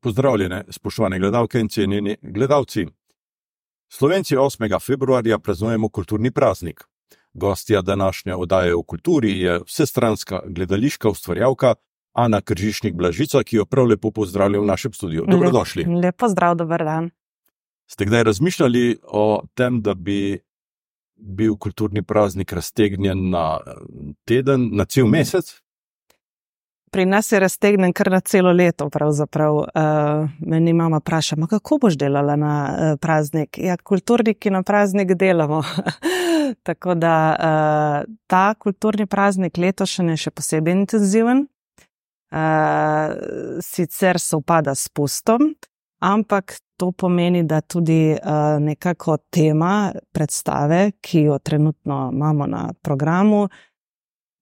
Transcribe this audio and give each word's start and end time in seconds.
Pozdravljene, 0.00 0.64
spoštovane 0.70 1.18
gledalke 1.18 1.60
in 1.60 1.68
cenjeni 1.68 2.16
gledalci. 2.22 2.86
Slovenci 3.88 4.36
8. 4.36 4.80
februarja 4.86 5.38
praznujemo 5.38 5.88
kulturni 5.88 6.30
praznik. 6.30 6.84
Gostja 7.34 7.82
današnje 7.82 8.34
oddaje 8.34 8.74
o 8.74 8.82
kulturi 8.82 9.40
je 9.40 9.60
vsestranska 9.66 10.40
gledališka 10.46 11.08
ustvarjalka 11.08 11.74
Ana 12.12 12.40
Kržišnik 12.40 12.94
Blažica, 12.94 13.42
ki 13.42 13.56
jo 13.56 13.64
prav 13.64 13.86
lepo 13.86 14.10
pozdravljam 14.10 14.62
v 14.62 14.66
našem 14.66 14.92
studiu. 14.92 15.24
Dobrodošli. 15.28 15.84
Lep, 15.84 16.04
lepo 16.04 16.28
zdrav, 16.28 16.54
dober 16.56 16.84
dan. 16.84 17.10
Ste 17.86 18.04
kdaj 18.04 18.24
razmišljali 18.24 18.98
o 19.02 19.42
tem, 19.54 19.82
da 19.82 19.94
bi 19.94 20.38
bil 21.16 21.56
kulturni 21.56 22.02
praznik 22.02 22.52
raztegnjen 22.52 23.30
na 23.30 23.60
teden, 24.24 24.70
na 24.72 24.84
cel 24.84 25.06
mesec? 25.06 25.60
Pri 26.90 27.06
nas 27.06 27.32
je 27.32 27.40
raztegnen 27.40 27.92
kar 27.92 28.10
na 28.10 28.20
celo 28.20 28.52
leto. 28.52 28.88
Uh, 28.88 30.28
meni 30.38 30.72
mama 30.72 30.98
vpraša, 30.98 31.36
kako 31.50 31.78
boš 31.78 31.96
delala 31.96 32.36
na 32.36 32.54
uh, 32.70 32.98
praznik? 33.00 33.58
Ja, 33.58 33.76
kulturniki 33.76 34.50
na 34.50 34.62
praznik 34.62 35.14
delamo. 35.14 35.62
Tako 36.66 36.94
da 36.94 37.36
uh, 37.38 38.14
ta 38.26 38.54
kulturni 38.54 39.06
praznik 39.06 39.58
letošnji 39.58 40.14
je 40.14 40.16
še 40.16 40.30
posebej 40.30 40.72
intenziven. 40.72 41.46
Uh, 42.32 43.14
sicer 43.62 44.18
se 44.20 44.36
upada 44.36 44.74
s 44.74 44.88
pustom, 44.88 45.54
ampak 46.02 46.56
to 46.76 46.90
pomeni, 46.92 47.44
da 47.46 47.60
tudi 47.60 48.12
uh, 48.12 48.58
nekako 48.60 49.16
tema 49.30 49.92
predstave, 50.12 50.90
ki 51.00 51.22
jo 51.28 51.38
trenutno 51.38 52.10
imamo 52.12 52.46
na 52.46 52.66
programu, 52.82 53.44
uh, 53.44 53.75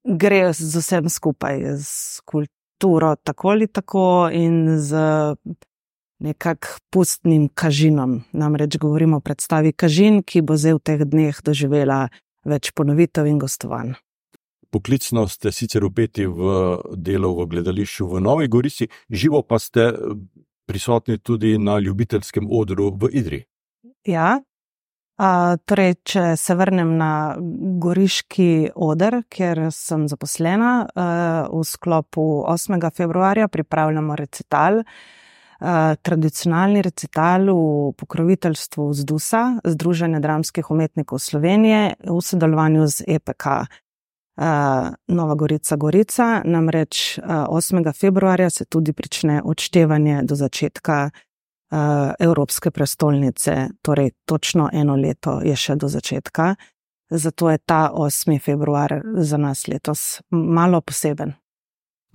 gre 0.05 0.53
z 0.53 0.81
vsem 0.81 1.09
skupaj, 1.09 1.65
z 1.81 2.21
kulturo, 2.29 3.17
tako 3.17 3.49
ali 3.49 3.67
tako, 3.67 4.29
in 4.33 4.79
z 4.79 4.97
nekakšnim 6.25 6.81
pustnim 6.91 7.49
kažinom. 7.49 8.23
Namreč 8.33 8.79
govorimo 8.79 9.17
o 9.17 9.21
predstavi 9.21 9.73
Kažin, 9.73 10.23
ki 10.23 10.45
bo 10.47 10.57
zdaj 10.57 10.79
v 10.79 10.85
teh 10.85 11.03
dneh 11.05 11.41
doživela 11.45 12.09
več 12.47 12.71
ponovitev 12.71 13.27
in 13.27 13.41
gostovanj. 13.43 13.95
Poklicno 14.71 15.27
ste 15.31 15.53
sicer 15.55 15.85
upeti 15.87 16.27
v 16.27 16.79
delo 16.99 17.35
v 17.39 17.47
gledališču 17.51 18.07
v 18.11 18.23
Novi 18.23 18.49
Gorici, 18.49 18.89
živo 19.11 19.43
pa 19.43 19.59
ste 19.59 19.93
prisotni 20.67 21.19
tudi 21.19 21.59
na 21.59 21.79
ljubiteljskem 21.79 22.49
odru 22.51 22.91
v 22.91 23.11
Idri. 23.13 23.41
Ja, 24.07 24.41
Uh, 25.15 25.55
torej, 25.63 25.93
če 26.03 26.23
se 26.35 26.57
vrnem 26.59 26.97
na 26.99 27.37
Goriški 27.79 28.73
oder, 28.75 29.21
kjer 29.31 29.69
sem 29.71 30.09
zaposlena, 30.11 30.71
uh, 30.91 31.53
v 31.55 31.61
sklopu 31.63 32.43
8. 32.51 32.83
februarja 32.91 33.47
pripravljamo 33.47 34.17
recital, 34.19 34.81
uh, 34.83 35.95
tradicionalni 36.03 36.83
recital 36.83 37.47
v 37.47 37.93
pokroviteljstvu 37.95 38.89
ZDUS-a, 38.91 39.45
Združenja 39.63 40.19
dramskih 40.19 40.71
umetnikov 40.75 41.23
Slovenije, 41.23 41.95
v 42.11 42.19
sodelovanju 42.19 42.87
z 42.91 43.07
EPK. 43.19 43.47
Nova 44.35 45.35
Gorica, 45.39 45.77
Gorica, 45.79 46.43
namreč 46.43 47.21
uh, 47.23 47.47
8. 47.55 47.87
februarja 47.95 48.51
se 48.51 48.65
tudi 48.65 48.93
prične 48.93 49.39
odštevanje 49.47 50.25
do 50.27 50.35
začetka 50.35 51.11
Evropske 52.19 52.71
prestolnice, 52.71 53.69
torej 53.83 54.11
točno 54.25 54.69
eno 54.73 54.97
leto 54.97 55.41
je 55.45 55.57
še 55.57 55.77
do 55.77 55.89
začetka. 55.89 56.55
Zato 57.11 57.51
je 57.51 57.59
ta 57.59 57.91
8. 57.95 58.39
februar 58.41 59.01
za 59.17 59.37
nas 59.37 59.67
letos 59.67 60.23
malo 60.31 60.81
poseben. 60.81 61.35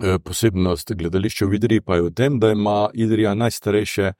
E, 0.03 0.19
posebnost 0.19 0.94
gledališča 0.94 1.45
v 1.45 1.53
Idriji 1.59 1.81
pa 1.81 1.95
je 1.95 2.02
v 2.08 2.11
tem, 2.16 2.39
da 2.39 2.52
ima 2.52 2.89
Idrija 2.94 3.33
najstarejše 3.36 4.14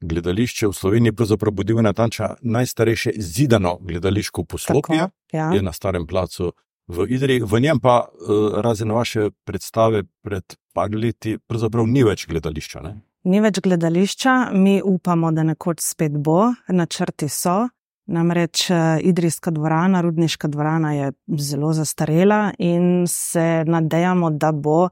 gledališče 0.00 0.68
v 0.68 0.72
Sloveniji, 0.72 1.12
pravzaprav 1.12 1.52
bodi 1.52 1.74
natanča 1.74 2.34
najstarejše 2.40 3.12
zidano 3.16 3.78
gledališko 3.80 4.44
poslopje, 4.44 5.08
ja. 5.32 5.50
je 5.52 5.62
na 5.62 5.72
starem 5.72 6.06
placu 6.06 6.52
v 6.88 7.06
Idriji. 7.08 7.42
V 7.44 7.60
njem 7.60 7.80
pa, 7.80 8.06
e, 8.08 8.38
razen 8.62 8.92
vaše 8.92 9.30
predstave 9.44 10.04
pred 10.22 10.56
par 10.72 10.90
leti, 10.94 11.38
pravzaprav 11.38 11.86
ni 11.86 12.04
več 12.04 12.26
gledališča. 12.26 12.80
Ne? 12.80 13.00
Ni 13.26 13.40
več 13.42 13.58
gledališča, 13.58 14.32
mi 14.54 14.76
upamo, 14.86 15.32
da 15.34 15.42
nekoč 15.42 15.80
spet 15.82 16.14
bo, 16.14 16.44
načrti 16.70 17.26
so. 17.26 17.64
Namreč 18.06 18.68
eh, 18.70 19.00
Idrijska 19.02 19.50
dvorana, 19.50 19.98
Rudniška 20.06 20.46
dvorana 20.46 20.92
je 20.94 21.08
zelo 21.42 21.72
zastarela 21.74 22.52
in 22.62 23.02
se 23.10 23.64
nadejamo, 23.66 24.30
da 24.30 24.52
bo, 24.54 24.84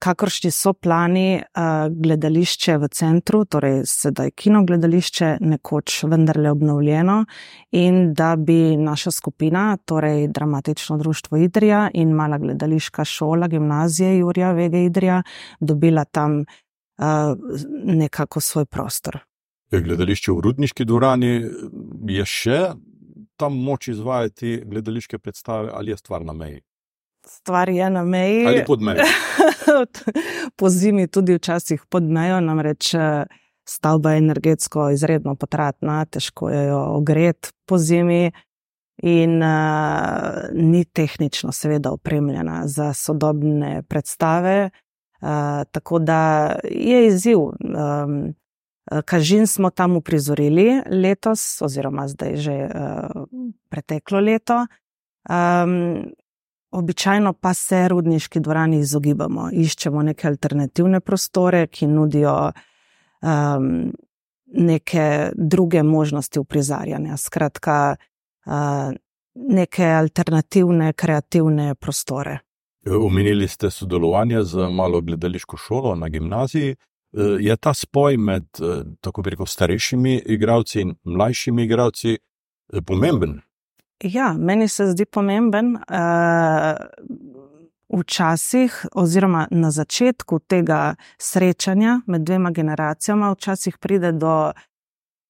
kakršni 0.00 0.48
so 0.50 0.72
plani, 0.72 1.42
eh, 1.42 1.90
gledališče 1.92 2.78
v 2.80 2.88
centru, 2.88 3.42
torej 3.44 3.82
sedaj 3.84 4.30
kino 4.30 4.62
gledališče, 4.64 5.34
nekoč 5.40 5.98
vendarle 6.08 6.54
obnovljeno 6.54 7.18
in 7.76 8.14
da 8.14 8.30
bi 8.36 8.78
naša 8.80 9.10
skupina, 9.10 9.66
torej 9.84 10.30
Dramatično 10.32 10.96
društvo 11.02 11.42
Idrija 11.44 11.90
in 11.92 12.16
mala 12.16 12.38
gledališka 12.38 13.04
šola, 13.04 13.48
gimnazija 13.48 14.14
Jurija 14.22 14.52
Vege 14.52 14.84
Idrija, 14.84 15.20
dobila 15.60 16.04
tam 16.04 16.46
nekako 17.84 18.40
svoj 18.40 18.66
prostor. 18.66 19.18
Gledališče 19.70 20.32
v 20.32 20.40
Rudniški 20.40 20.84
dvorani 20.88 21.32
je 22.08 22.24
še 22.24 22.60
tam 23.38 23.58
moč 23.62 23.88
izvajati 23.92 24.62
gledališke 24.66 25.18
predstave, 25.18 25.70
ali 25.74 25.92
je 25.92 25.96
stvar 25.96 26.24
na 26.24 26.32
meji? 26.32 26.62
Stvar 27.26 27.68
je 27.68 27.90
na 27.90 28.04
meji. 28.04 28.46
Ali 28.46 28.64
pod 28.66 28.82
mejo? 28.82 29.04
po 30.58 30.70
zimi 30.70 31.06
tudi 31.06 31.36
včasih 31.36 31.84
pod 31.88 32.02
mejo, 32.02 32.40
namreč 32.40 32.94
stavba 33.68 34.12
je 34.12 34.18
energetsko 34.18 34.90
izredno 34.90 35.34
potratna, 35.34 36.04
težko 36.04 36.50
je 36.50 36.66
jo 36.68 36.80
ogreti 36.96 37.52
po 37.66 37.78
zimi. 37.78 38.32
In 39.02 39.42
uh, 39.42 40.48
ni 40.52 40.82
tehnično, 40.84 41.52
seveda, 41.54 41.92
opremljena 41.94 42.64
za 42.66 42.90
sodobne 42.94 43.82
predstave, 43.86 44.70
tako 45.70 45.98
da 45.98 46.56
je 46.70 47.06
izziv. 47.06 47.38
Um, 47.38 48.34
Kažin 49.04 49.46
smo 49.46 49.70
tam 49.70 49.96
uprizorili 49.96 50.82
letos, 50.90 51.62
oziroma 51.62 52.08
zdaj 52.08 52.36
že 52.36 52.52
uh, 52.52 53.24
preteklo 53.68 54.20
leto. 54.20 54.66
Um, 55.28 56.04
običajno 56.70 57.32
pa 57.32 57.54
se 57.54 57.88
rudniški 57.88 58.40
dvorani 58.40 58.78
izogibamo, 58.78 59.50
iščemo 59.52 60.02
neke 60.02 60.28
alternativne 60.28 61.00
prostore, 61.00 61.66
ki 61.66 61.86
nudijo 61.86 62.52
um, 63.20 63.92
neke 64.46 65.30
druge 65.34 65.82
možnosti 65.82 66.38
uprizarjanja. 66.38 67.16
Skratka, 67.16 67.96
uh, 68.46 68.96
neke 69.34 69.84
alternativne, 69.84 70.92
kreativne 70.92 71.74
prostore. 71.74 72.38
Omenili 72.96 73.48
ste 73.48 73.70
sodelovanje 73.70 74.42
z 74.42 74.70
malo 74.70 75.00
gledališko 75.00 75.56
šolo 75.56 75.94
na 75.94 76.08
gimnaziji. 76.08 76.70
E, 76.70 76.76
je 77.40 77.56
ta 77.56 77.74
spoj 77.74 78.16
med, 78.16 78.42
e, 78.42 78.84
tako 79.00 79.22
rekel, 79.22 79.46
starejšimi 79.46 80.22
igravci 80.26 80.80
in 80.80 80.94
mlajšimi 81.04 81.64
igravci 81.64 82.18
e, 82.72 82.82
pomemben? 82.82 83.40
Ja, 84.02 84.34
meni 84.38 84.68
se 84.68 84.86
zdi 84.86 85.04
pomemben. 85.04 85.76
Včasih, 87.88 88.86
oziroma 88.92 89.46
na 89.50 89.70
začetku 89.70 90.38
tega 90.38 90.94
srečanja 91.18 92.00
med 92.06 92.20
dvema 92.20 92.50
generacijama, 92.50 93.32
včasih 93.32 93.78
pride 93.78 94.12
do 94.12 94.52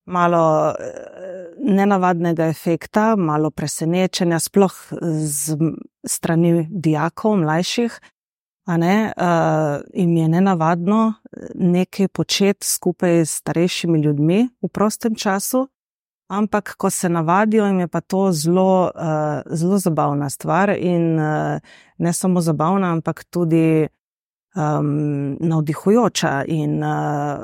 malo 0.09 0.71
eh, 0.71 1.55
nenavadnega 1.59 2.49
efekta, 2.49 3.17
malo 3.17 3.51
presenečenja, 3.51 4.39
sploh 4.41 4.75
z 5.25 5.57
strani 6.07 6.67
dijakov, 6.71 7.37
mlajših. 7.37 8.01
Ne, 8.69 9.13
uh, 9.17 9.81
in 9.97 10.11
je 10.17 10.27
nenavadno 10.29 11.15
nekaj 11.55 12.09
početi 12.09 12.67
skupaj 12.67 13.25
s 13.25 13.39
starejšimi 13.41 14.01
ljudmi 14.03 14.43
v 14.63 14.69
prostem 14.69 15.15
času, 15.17 15.63
ampak 16.29 16.75
ko 16.77 16.91
se 16.91 17.09
navadijo, 17.09 17.65
jim 17.67 17.81
je 17.81 17.89
pa 17.89 18.01
to 18.01 18.29
zelo, 18.33 18.91
uh, 18.95 19.57
zelo 19.57 19.79
zabavna 19.79 20.31
stvar. 20.31 20.71
In 20.77 21.17
uh, 21.17 21.61
ne 21.99 22.13
samo 22.13 22.41
zabavna, 22.41 22.93
ampak 22.93 23.25
tudi 23.25 23.89
um, 24.59 25.37
navdihujoča 25.41 26.45
in 26.47 26.83
uh, 26.83 27.43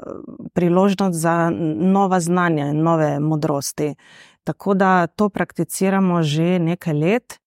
priložnost 0.53 1.19
za 1.19 1.51
nova 1.77 2.21
znanja 2.21 2.67
in 2.67 2.83
nove 2.83 3.21
modrosti. 3.21 3.95
Tako 4.45 4.75
da 4.75 5.07
to 5.07 5.29
prakticiramo 5.29 6.23
že 6.23 6.59
nekaj 6.59 6.95
let 6.95 7.39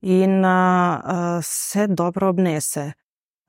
in 0.00 0.44
uh, 0.44 0.50
uh, 0.50 1.10
se 1.42 1.86
dobro 1.86 2.28
obnese. 2.28 2.92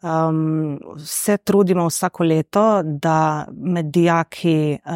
Um, 0.04 0.80
se 1.06 1.38
trudimo 1.38 1.88
vsako 1.88 2.24
leto, 2.24 2.82
da 2.84 3.48
med 3.52 3.86
dijaki 3.86 4.78
uh, 4.86 4.92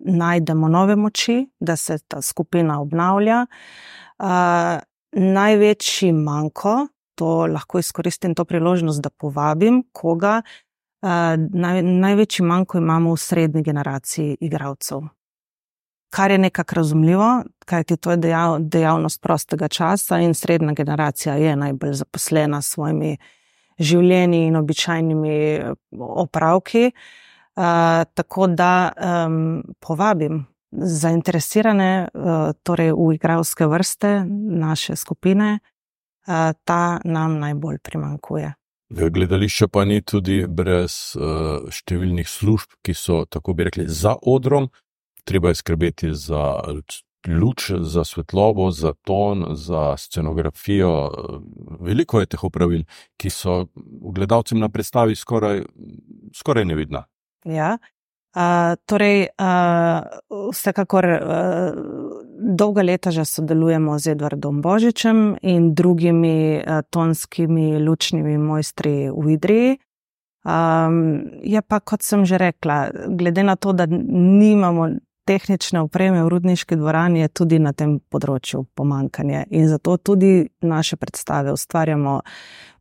najdemo 0.00 0.68
nove 0.68 0.96
moči, 0.96 1.46
da 1.60 1.76
se 1.76 1.98
ta 2.08 2.22
skupina 2.22 2.80
obnavlja. 2.80 3.46
Uh, 4.18 4.26
največji 5.12 6.12
manjko 6.12 6.86
to 7.14 7.46
lahko 7.46 7.78
izkoristim 7.78 8.34
to 8.34 8.44
priložnost, 8.44 9.02
da 9.02 9.10
povabim 9.10 9.82
koga, 9.92 10.42
naj, 11.02 11.82
največji 11.82 12.44
manjko 12.46 12.78
imamo 12.78 13.14
v 13.14 13.16
srednji 13.16 13.62
generaciji 13.62 14.36
igralcev. 14.40 15.00
Kar 16.12 16.30
je 16.30 16.38
nekako 16.38 16.74
razumljivo, 16.74 17.42
kajti 17.64 17.96
to 17.96 18.10
je 18.10 18.16
dejav, 18.16 18.58
dejavnost 18.60 19.22
prostega 19.22 19.68
časa 19.68 20.18
in 20.20 20.34
srednja 20.34 20.72
generacija 20.72 21.34
je 21.34 21.56
najbolj 21.56 21.92
zaposlena 21.92 22.62
s 22.62 22.74
svojimi 22.74 23.16
življenji 23.78 24.46
in 24.46 24.56
običajnimi 24.56 25.36
opravki. 25.98 26.90
Uh, 27.56 27.64
tako 28.14 28.46
da 28.46 28.92
um, 28.96 29.62
povabim 29.80 30.46
zainteresirane, 30.72 32.08
uh, 32.14 32.52
torej 32.62 32.92
v 32.96 33.10
igralske 33.14 33.66
vrste 33.68 34.22
naše 34.28 34.96
skupine, 34.96 35.58
uh, 35.60 35.71
ta 36.64 37.00
nam 37.04 37.38
najbolj 37.38 37.78
primankuje. 37.82 38.52
Gledališče 38.92 39.68
pa 39.72 39.84
ni 39.88 40.02
tudi 40.04 40.42
brez 40.46 41.16
uh, 41.16 41.64
številnih 41.72 42.28
služb, 42.28 42.76
ki 42.84 42.94
so, 42.94 43.22
tako 43.24 43.54
bi 43.56 43.64
rekli, 43.70 43.86
za 43.88 44.12
odrom. 44.20 44.68
Treba 45.24 45.52
je 45.52 45.60
skrbeti 45.62 46.10
za 46.12 46.42
luč, 47.28 47.70
za 47.70 48.04
svetlobo, 48.04 48.70
za 48.70 48.92
ton, 49.06 49.46
za 49.56 49.96
scenografijo. 49.96 50.92
Veliko 51.80 52.20
je 52.20 52.26
teh 52.34 52.44
upravil, 52.44 52.84
ki 53.16 53.30
so 53.30 53.66
gledalcem 54.14 54.60
na 54.60 54.68
predstavi 54.68 55.16
skoraj, 55.16 55.62
skoraj 56.36 56.66
nevidna. 56.68 57.06
Ja, 57.44 57.78
Uh, 58.32 58.80
torej, 58.88 59.28
uh, 59.36 60.00
vsekakor 60.52 61.04
uh, 61.04 61.20
dolga 62.56 62.82
leta 62.82 63.10
že 63.12 63.26
sodelujemo 63.28 63.98
z 64.00 64.16
Edvardom 64.16 64.62
Božičem 64.64 65.36
in 65.44 65.74
drugimi 65.76 66.56
uh, 66.56 66.80
tonskimi 66.90 67.76
lučnimi 67.76 68.38
mojstri 68.38 69.12
v 69.12 69.36
Idriji. 69.36 69.76
Um, 70.48 71.28
je 71.44 71.60
pa, 71.60 71.84
kot 71.84 72.00
sem 72.00 72.24
že 72.24 72.40
rekla, 72.40 72.88
glede 73.12 73.44
na 73.44 73.56
to, 73.60 73.76
da 73.76 73.84
nimamo 73.86 74.88
tehnične 75.28 75.84
opreme 75.84 76.24
v 76.24 76.32
rudniški 76.32 76.80
dvorani, 76.80 77.20
je 77.20 77.28
tudi 77.28 77.60
na 77.60 77.76
tem 77.76 78.00
področju 78.00 78.64
pomankanje. 78.74 79.44
In 79.52 79.68
zato 79.68 80.00
tudi 80.00 80.48
naše 80.64 80.96
predstave 80.96 81.52
ustvarjamo 81.52 82.22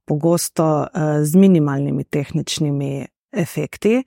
pogosto 0.08 0.88
uh, 0.88 1.20
z 1.28 1.36
minimalnimi 1.36 2.08
tehničnimi 2.08 3.04
efekti 3.36 4.00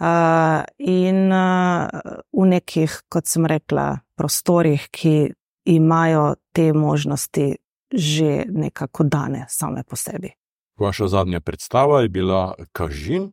in 0.00 1.32
uh, 1.32 1.88
v 2.32 2.46
nekih, 2.48 3.02
kot 3.12 3.28
sem 3.28 3.44
rekla, 3.46 4.00
prostorih, 4.16 4.88
ki 4.90 5.32
imajo 5.64 6.34
te 6.52 6.72
možnosti 6.72 7.56
že 7.90 8.44
nekako 8.48 9.04
dane 9.04 9.46
same 9.48 9.82
po 9.82 9.96
sebi. 9.96 10.30
Vaša 10.78 11.08
zadnja 11.08 11.40
predstava 11.40 12.00
je 12.00 12.08
bila 12.08 12.54
Kažin. 12.72 13.32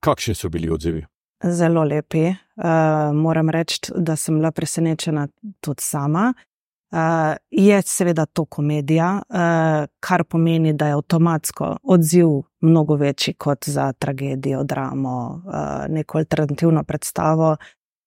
Kakšni 0.00 0.34
so 0.34 0.48
bili 0.48 0.70
odzivi? 0.70 1.04
Zelo 1.44 1.84
lepi. 1.84 2.26
Uh, 2.28 3.14
moram 3.14 3.50
reči, 3.50 3.92
da 3.96 4.16
sem 4.16 4.34
bila 4.34 4.50
presenečena 4.50 5.28
tudi 5.60 5.82
sama. 5.82 6.32
Uh, 6.90 6.98
je 7.50 7.82
seveda 7.82 8.26
to 8.26 8.44
komedija, 8.44 9.22
uh, 9.28 9.86
kar 10.00 10.24
pomeni, 10.24 10.72
da 10.72 10.86
je 10.86 10.92
avtomatsko 10.92 11.76
odziv 11.82 12.28
mnogo 12.66 12.96
večji 12.96 13.34
kot 13.34 13.64
za 13.66 13.92
tragedijo, 13.92 14.64
dramo, 14.64 15.42
uh, 15.46 15.52
neko 15.88 16.18
alternativno 16.18 16.84
predstavo. 16.84 17.56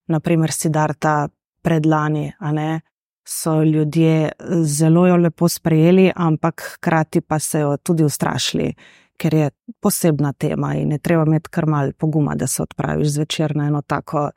Naprimer, 0.07 0.51
Sidarta 0.51 1.27
predlani, 1.61 2.31
ne, 2.39 2.81
so 3.27 3.63
ljudje 3.63 4.31
zelo 4.63 5.07
jo 5.07 5.17
lepo 5.17 5.50
sprejeli, 5.50 6.11
ampak 6.15 6.61
hkrati 6.75 7.21
pa 7.21 7.39
se 7.39 7.59
jo 7.59 7.77
tudi 7.77 8.03
ustrašili, 8.03 8.73
ker 9.17 9.33
je 9.33 9.50
posebna 9.81 10.33
tema 10.33 10.73
in 10.75 10.91
je 10.91 10.97
treba 10.97 11.23
imeti 11.27 11.50
kar 11.50 11.65
mal 11.65 11.91
poguma, 11.97 12.35
da 12.35 12.47
se 12.47 12.63
odpraviš 12.63 13.07
zvečer 13.07 13.56
na 13.56 13.67
eno 13.67 13.81
tako 13.81 14.29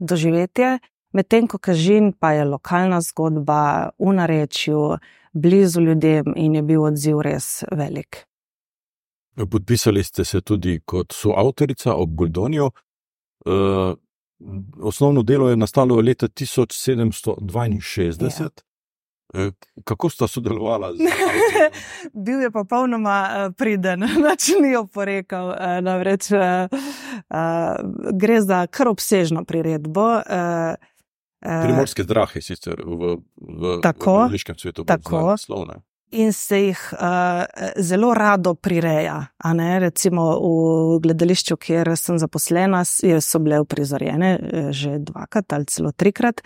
doživetje. 0.00 0.78
Medtem 1.12 1.46
ko 1.48 1.58
Kažin 1.58 2.12
pa 2.12 2.32
je 2.32 2.44
lokalna 2.44 3.00
zgodba 3.00 3.90
v 3.98 4.12
narečju, 4.12 4.98
blizu 5.32 5.80
ljudem 5.80 6.32
in 6.36 6.54
je 6.54 6.62
bil 6.62 6.82
odziv 6.82 7.20
res 7.20 7.64
velik. 7.72 8.26
Podpisali 9.36 10.04
ste 10.04 10.24
se 10.24 10.40
tudi 10.40 10.80
kot 10.84 11.12
soavtorica 11.12 11.94
ob 11.94 12.14
Guldoniju. 12.14 12.70
Uh, 13.46 13.94
osnovno 14.82 15.22
delo 15.22 15.50
je 15.50 15.56
nastalo 15.56 16.00
leta 16.00 16.28
1762. 16.28 18.40
Ja. 18.40 18.48
E, 19.34 19.50
kako 19.84 20.10
sta 20.10 20.26
sodelovala? 20.26 20.92
Bil 22.26 22.40
je 22.40 22.50
popolnoma 22.50 23.50
priden, 23.58 24.00
nič 24.30 24.48
ni 24.62 24.76
oporekal. 24.76 25.54
Namreč 25.82 26.30
gre 28.12 28.40
za 28.40 28.66
kar 28.66 28.88
obsežno 28.88 29.44
priredbo. 29.44 30.20
Eh, 31.46 31.62
Primorske 31.62 32.02
zdrahe, 32.02 32.40
sicer 32.42 32.80
v, 32.80 33.18
v, 33.36 33.78
v 33.82 34.08
angliškem 34.08 34.56
svetu, 34.58 34.86
tako 34.88 35.36
slovne. 35.38 35.78
In 36.10 36.32
se 36.32 36.60
jih 36.60 36.80
uh, 36.92 37.44
zelo 37.82 38.14
rado 38.14 38.54
prireja. 38.54 39.26
Recimo 39.80 40.26
v 40.40 41.00
gledališču, 41.02 41.56
kjer 41.56 41.96
sem 41.96 42.18
zaposlena, 42.18 42.84
so 42.84 43.38
bile 43.38 43.60
uprizorjene 43.60 44.30
eh, 44.38 44.72
že 44.72 44.98
dvakrat 44.98 45.52
ali 45.52 45.64
celo 45.64 45.92
trikrat, 45.92 46.42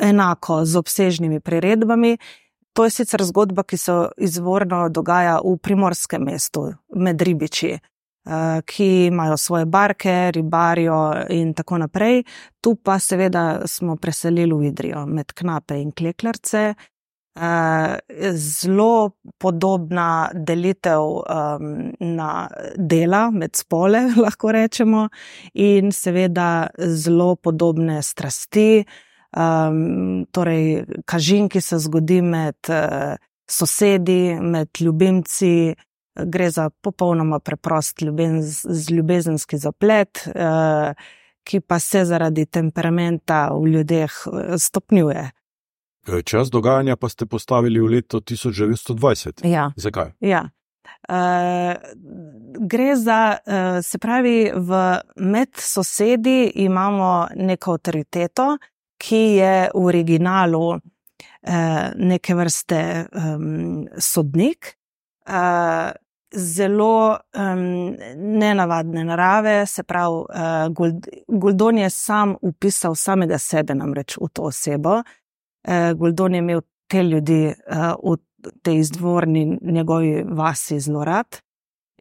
enako 0.00 0.64
z 0.64 0.76
obsežnimi 0.76 1.40
priredbami. 1.40 2.18
To 2.72 2.84
je 2.84 2.90
sicer 2.90 3.24
zgodba, 3.24 3.62
ki 3.62 3.76
se 3.76 3.92
izvorno 4.16 4.88
dogaja 4.88 5.40
v 5.44 5.56
primorskem 5.58 6.22
mestu, 6.22 6.68
med 6.94 7.22
ribiči. 7.22 7.78
Eh, 8.28 8.60
ki 8.66 9.06
imajo 9.06 9.36
svoje 9.36 9.64
barke, 9.64 10.30
ribarijo 10.30 11.14
in 11.30 11.54
tako 11.54 11.78
naprej. 11.78 12.22
Tu 12.60 12.74
pa 12.74 12.98
seveda 12.98 13.66
smo 13.66 13.96
preselili 13.96 14.54
v 14.54 14.66
Idrijo 14.68 15.06
med 15.06 15.32
knape 15.32 15.80
in 15.80 15.92
kleklarce. 15.92 16.74
Eh, 17.38 17.96
zelo 18.32 19.10
podobna 19.38 20.30
delitev 20.34 21.00
um, 21.00 21.92
na 22.00 22.48
dela 22.76 23.30
med 23.30 23.56
spole, 23.56 24.00
lahko 24.24 24.52
rečemo, 24.52 25.08
in 25.54 25.92
seveda 25.92 26.66
zelo 26.78 27.36
podobne 27.36 28.02
strasti, 28.02 28.84
um, 29.36 30.26
torej 30.34 30.84
kažin, 31.06 31.46
ki 31.48 31.62
se 31.62 31.78
zgodi 31.78 32.22
med 32.22 32.56
uh, 32.74 33.14
sosedi, 33.50 34.34
med 34.40 34.68
ljubimci, 34.80 35.74
gre 36.24 36.50
za 36.50 36.70
popolnoma 36.70 37.38
preprost 37.38 38.02
ljubenz, 38.02 38.64
ljubezenski 38.90 39.58
zaplet, 39.58 40.28
eh, 40.34 40.94
ki 41.44 41.60
pa 41.60 41.78
se 41.78 42.04
zaradi 42.04 42.46
temperamenta 42.46 43.48
v 43.54 43.66
ljudeh 43.66 44.12
eh, 44.26 44.58
stopnjuje. 44.58 45.30
Eh, 46.08 46.22
čas 46.22 46.50
dogajanja 46.50 46.96
pa 46.96 47.08
ste 47.08 47.26
postavili 47.26 47.80
v 47.80 47.86
leto 47.86 48.20
1920. 48.20 49.44
Ja. 49.44 49.72
Zakaj? 49.76 50.10
Ja. 50.20 50.48
Uh, 51.08 51.76
gre 52.58 52.96
za, 52.96 53.36
uh, 53.46 53.84
se 53.84 53.98
pravi, 53.98 54.50
v 54.54 54.98
med 55.16 55.48
sosedi 55.56 56.52
imamo 56.54 57.28
neko 57.34 57.72
avtoriteto, 57.72 58.56
ki 58.98 59.16
je 59.16 59.54
v 59.74 59.84
originalu 59.84 60.66
uh, 60.68 60.80
neke 61.96 62.34
vrste 62.34 63.06
um, 63.12 63.86
sodnik, 63.98 64.74
uh, 65.28 65.92
zelo 66.34 67.16
um, 67.36 67.96
nenavadne 68.16 69.04
narave, 69.04 69.66
se 69.66 69.82
pravi, 69.82 70.24
uh, 70.74 70.88
Guldon 71.28 71.78
je 71.78 71.90
sam 71.90 72.36
upisal 72.42 72.94
samega 72.94 73.38
sebe, 73.38 73.74
namreč 73.74 74.16
v 74.16 74.28
to 74.32 74.48
osebo. 74.48 75.02
Uh, 75.68 75.92
Guldon 75.98 76.34
je 76.34 76.38
imel 76.38 76.60
te 76.88 77.02
ljudi 77.02 77.46
uh, 77.46 78.16
v 78.40 78.52
tej 78.62 78.78
izdvorni 78.80 79.58
njegovi 79.62 80.24
vasi 80.24 80.80
zelo 80.80 81.04
rad. 81.04 81.40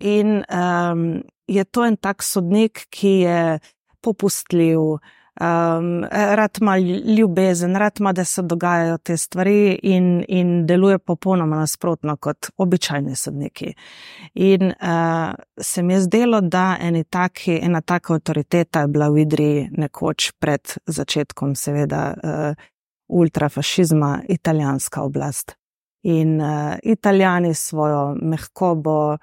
In 0.01 0.43
um, 0.47 1.23
je 1.47 1.63
to 1.63 1.85
en 1.85 1.97
tak 1.97 2.23
sodnik, 2.23 2.85
ki 2.89 3.09
je 3.09 3.59
popustljiv, 4.01 4.79
um, 4.79 6.03
rad 6.11 6.57
ima 6.61 6.77
ljubezen, 7.17 7.75
rad 7.75 7.99
ima, 7.99 8.13
da 8.13 8.25
se 8.25 8.41
dogajajo 8.41 8.97
te 8.97 9.17
stvari 9.17 9.79
in, 9.83 10.23
in 10.27 10.65
deluje 10.65 10.99
popolnoma 10.99 11.55
nasprotno 11.55 12.15
kot 12.17 12.51
običajni 12.57 13.15
sodniki. 13.15 13.73
In 14.33 14.65
uh, 14.65 15.33
se 15.61 15.83
mi 15.83 15.93
je 15.93 16.01
zdelo, 16.01 16.41
da 16.41 16.77
taki, 17.09 17.59
ena 17.63 17.81
taka 17.81 18.13
avtoriteta 18.13 18.81
je 18.81 18.87
bila 18.87 19.09
v 19.09 19.17
Idriji 19.17 19.69
nekoč 19.71 20.31
pred 20.39 20.77
začetkom, 20.85 21.55
seveda, 21.55 22.13
uh, 22.23 22.67
ultrafašizma, 23.07 24.21
italijanska 24.29 25.01
oblast. 25.01 25.55
In 26.03 26.41
uh, 26.41 26.75
italijani 26.83 27.53
svojo 27.53 28.15
mehkobo, 28.21 29.13
uh, 29.13 29.19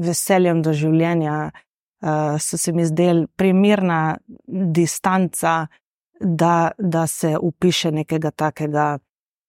veseljem 0.00 0.62
do 0.62 0.72
življenja, 0.72 1.50
uh, 1.50 2.38
so 2.38 2.58
se 2.58 2.72
mi 2.72 2.84
zdeli 2.84 3.26
primerna 3.36 4.18
distanca, 4.46 5.66
da, 6.20 6.70
da 6.78 7.06
se 7.06 7.36
upiše 7.40 7.92
nekega 7.92 8.30
takega 8.30 8.98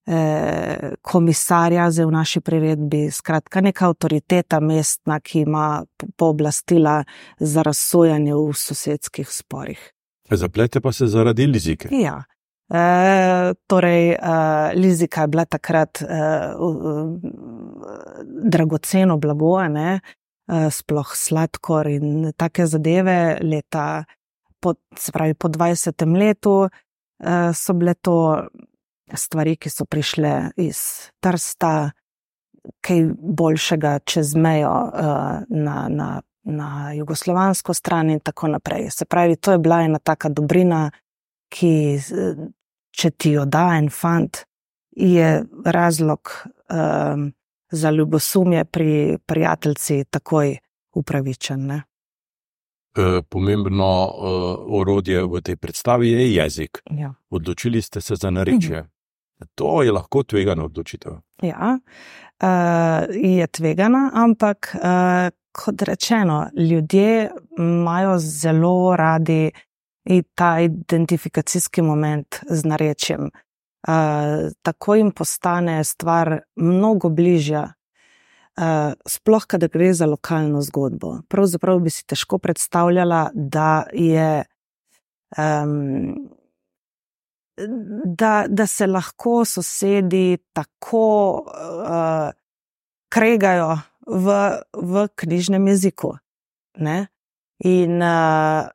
eh, 0.07 0.93
komisarja, 1.01 1.91
zdaj 1.91 2.05
v 2.05 2.11
naši 2.11 2.41
priredbi, 2.41 3.11
skratka, 3.11 3.61
neka 3.61 3.87
avtoriteta 3.91 4.59
mestna, 4.59 5.19
ki 5.19 5.45
ima 5.45 5.83
pooblastila 6.17 7.03
za 7.39 7.63
razsojanje 7.63 8.35
v 8.35 8.53
sosedskih 8.53 9.29
sporih. 9.29 9.91
Zaplete 10.31 10.79
pa 10.81 10.91
se 10.91 11.07
zaradi 11.07 11.47
lizike. 11.47 11.89
Ja. 11.91 12.23
Torej, 13.67 14.11
e, 14.11 14.17
lizika 14.75 15.21
je 15.21 15.27
bila 15.27 15.45
takrat 15.45 16.01
e, 16.01 16.05
dragoceno 18.23 19.17
blago, 19.17 19.59
e, 19.61 19.99
sploh 20.71 21.15
sladkor 21.15 21.87
in 21.87 22.31
take 22.37 22.65
zadeve. 22.65 23.39
Leta, 23.43 24.03
po, 24.59 24.73
se 24.97 25.11
pravi, 25.11 25.33
po 25.33 25.47
20. 25.47 26.17
letu 26.17 26.69
e, 27.19 27.53
so 27.53 27.73
bile 27.73 27.93
to 27.93 28.47
stvari, 29.15 29.57
ki 29.57 29.69
so 29.69 29.85
prišle 29.85 30.51
iz 30.55 31.11
Trsta, 31.19 31.91
kaj 32.81 33.03
boljšega 33.19 33.99
čez 34.05 34.35
mejo 34.35 34.75
e, 34.87 35.15
na. 35.49 35.87
na 35.89 36.21
Na 36.43 36.89
jugoslovansko 36.93 37.73
stran, 37.73 38.09
in 38.09 38.19
tako 38.19 38.47
naprej. 38.47 38.87
Se 38.89 39.05
pravi, 39.05 39.35
to 39.35 39.51
je 39.51 39.59
bila 39.61 39.83
ena 39.85 39.99
taka 39.99 40.29
dobrina, 40.29 40.89
ki 41.53 41.99
če 42.91 43.11
ti 43.11 43.31
jo 43.31 43.45
da 43.45 43.71
en 43.77 43.89
fant, 43.89 44.43
je 44.91 45.43
razlog 45.65 46.31
um, 46.69 47.31
za 47.71 47.91
ljubosumje 47.91 48.65
pri 48.65 49.17
prijateljci 49.25 50.03
takoj 50.09 50.57
upravičen. 50.93 51.65
Ne? 51.65 51.81
E, 52.97 53.21
pomembno 53.29 53.91
uh, 54.03 54.79
orodje 54.81 55.23
v 55.23 55.41
tej 55.41 55.55
predstavi 55.55 56.11
je 56.11 56.33
jezik. 56.33 56.81
Ja. 56.91 57.13
Odločili 57.29 57.81
ste 57.81 58.01
se 58.01 58.15
za 58.15 58.29
narečje. 58.29 58.81
Mhm. 58.81 58.87
To 59.55 59.81
je 59.83 59.91
lahko 59.91 60.23
tvegano 60.23 60.65
odločitev. 60.65 61.13
Ja, 61.41 61.77
uh, 61.79 63.15
je 63.15 63.47
tvegana, 63.47 64.11
ampak 64.13 64.75
uh, 64.75 65.31
kot 65.51 65.81
rečeno, 65.81 66.49
ljudje 66.55 67.31
imajo 67.57 68.19
zelo 68.19 68.95
radi 68.95 69.51
in 70.03 70.23
ta 70.35 70.59
identifikacijski 70.59 71.81
moment 71.81 72.39
z 72.49 72.65
narečjem. 72.65 73.29
Uh, 73.87 74.51
tako 74.61 74.95
jim 74.95 75.11
postane 75.11 75.83
stvar 75.83 76.39
mnogo 76.55 77.09
bližja, 77.09 77.73
uh, 78.57 78.93
sploh, 79.07 79.45
kadar 79.47 79.69
gre 79.73 79.93
za 79.93 80.05
lokalno 80.05 80.61
zgodbo. 80.61 81.15
Pravzaprav 81.29 81.79
bi 81.79 81.89
si 81.89 82.05
težko 82.05 82.37
predstavljala, 82.37 83.29
da, 83.33 83.83
je, 83.93 84.43
um, 85.37 86.29
da, 88.05 88.45
da 88.47 88.67
se 88.67 88.87
lahko 88.87 89.45
sosedi 89.45 90.37
tako 90.53 91.07
uh, 91.41 92.29
kregajo 93.09 93.79
v, 94.07 94.37
v 94.73 95.07
knjižnem 95.15 95.67
jeziku. 95.67 96.13
Ne? 96.77 97.07
In 97.65 97.97
uh, 98.01 98.69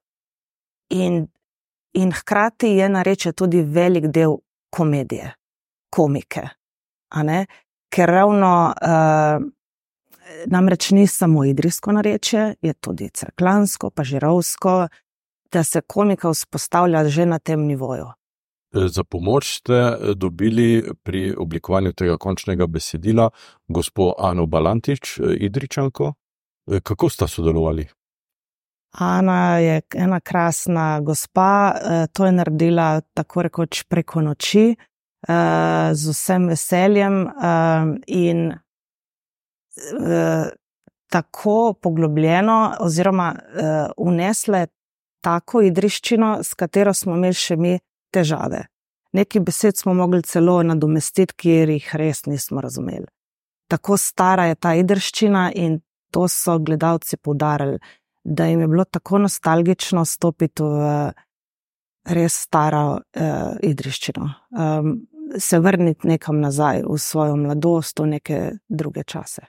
in, 0.89 1.27
in 1.93 2.13
hkrati 2.13 2.69
je 2.69 2.89
nareče 2.89 3.33
tudi 3.33 3.63
velik 3.63 4.07
del 4.07 4.37
komedije, 4.71 5.33
komike. 5.91 6.49
Ker 7.89 8.11
ravno 8.11 8.75
uh, 8.75 9.43
namreč 10.47 10.91
ni 10.91 11.07
samo 11.07 11.45
idrijsko 11.45 11.93
nareče, 11.93 12.55
je 12.63 12.73
tudi 12.73 13.09
crklansko, 13.09 13.91
pa 13.91 14.05
žirovsko, 14.05 14.89
da 15.53 15.65
se 15.65 15.81
komika 15.81 16.31
vzpostavlja 16.31 17.09
že 17.09 17.27
na 17.27 17.39
tem 17.39 17.67
nivoju. 17.67 18.07
Za 18.73 19.05
pomoč 19.05 19.57
ste 19.57 19.73
e, 19.73 20.15
dobili 20.15 20.85
pri 21.03 21.35
oblikovanju 21.39 21.93
tega 21.93 22.17
končnega 22.17 22.67
besedila 22.67 23.31
gospod 23.69 24.13
Ano 24.19 24.47
Balantič, 24.47 25.19
e, 25.19 25.37
Idričanko. 25.41 26.13
Kako 26.83 27.09
sta 27.09 27.29
sodelovali? 27.29 27.87
Ana 28.93 29.59
je 29.59 29.81
ena 29.95 30.21
krasna 30.21 31.01
gospa, 31.01 31.75
eh, 31.75 32.07
to 32.13 32.27
je 32.27 32.33
naredila 32.33 33.01
tako 33.15 33.43
rekoč 33.43 33.83
preko 33.83 34.21
noči, 34.21 34.77
eh, 35.29 35.95
z 35.95 36.11
vsem 36.11 36.49
veseljem 36.49 37.27
eh, 37.27 37.33
in 38.07 38.55
tako 41.11 41.75
poglobljeno, 41.83 42.77
oziroma 42.81 43.35
unesle 43.97 44.67
tako 45.21 45.61
idriščino, 45.63 46.39
s 46.43 46.55
katero 46.55 46.95
smo 46.95 47.17
imeli 47.17 47.35
še 47.35 47.57
mi 47.57 47.75
težave. 48.11 48.63
Neki 49.13 49.41
besed 49.41 49.77
smo 49.77 49.95
mogli 49.95 50.23
celo 50.23 50.63
nadomestiti, 50.63 51.35
kjer 51.37 51.75
jih 51.75 51.91
res 52.01 52.25
nismo 52.27 52.61
razumeli. 52.61 53.07
Tako 53.69 53.97
stara 54.01 54.47
je 54.47 54.55
ta 54.55 54.75
idriščina 54.75 55.51
in 55.55 55.81
to 56.11 56.29
so 56.29 56.59
gledalci 56.59 57.17
poudarili 57.17 57.79
da 58.27 58.47
jim 58.47 58.61
je 58.61 58.69
bilo 58.69 58.85
tako 58.85 59.19
nostalgično 59.19 60.05
stopiti 60.05 60.63
v 60.63 61.13
res 62.07 62.39
staro 62.47 62.85
uh, 62.97 63.57
idriščino, 63.63 64.31
um, 64.51 64.97
se 65.39 65.59
vrniti 65.59 66.09
nekam 66.09 66.41
nazaj 66.41 66.83
v 66.87 66.99
svojo 67.03 67.37
mladost, 67.37 67.99
v 67.99 68.07
neke 68.07 68.41
druge 68.69 69.03
čase. 69.07 69.47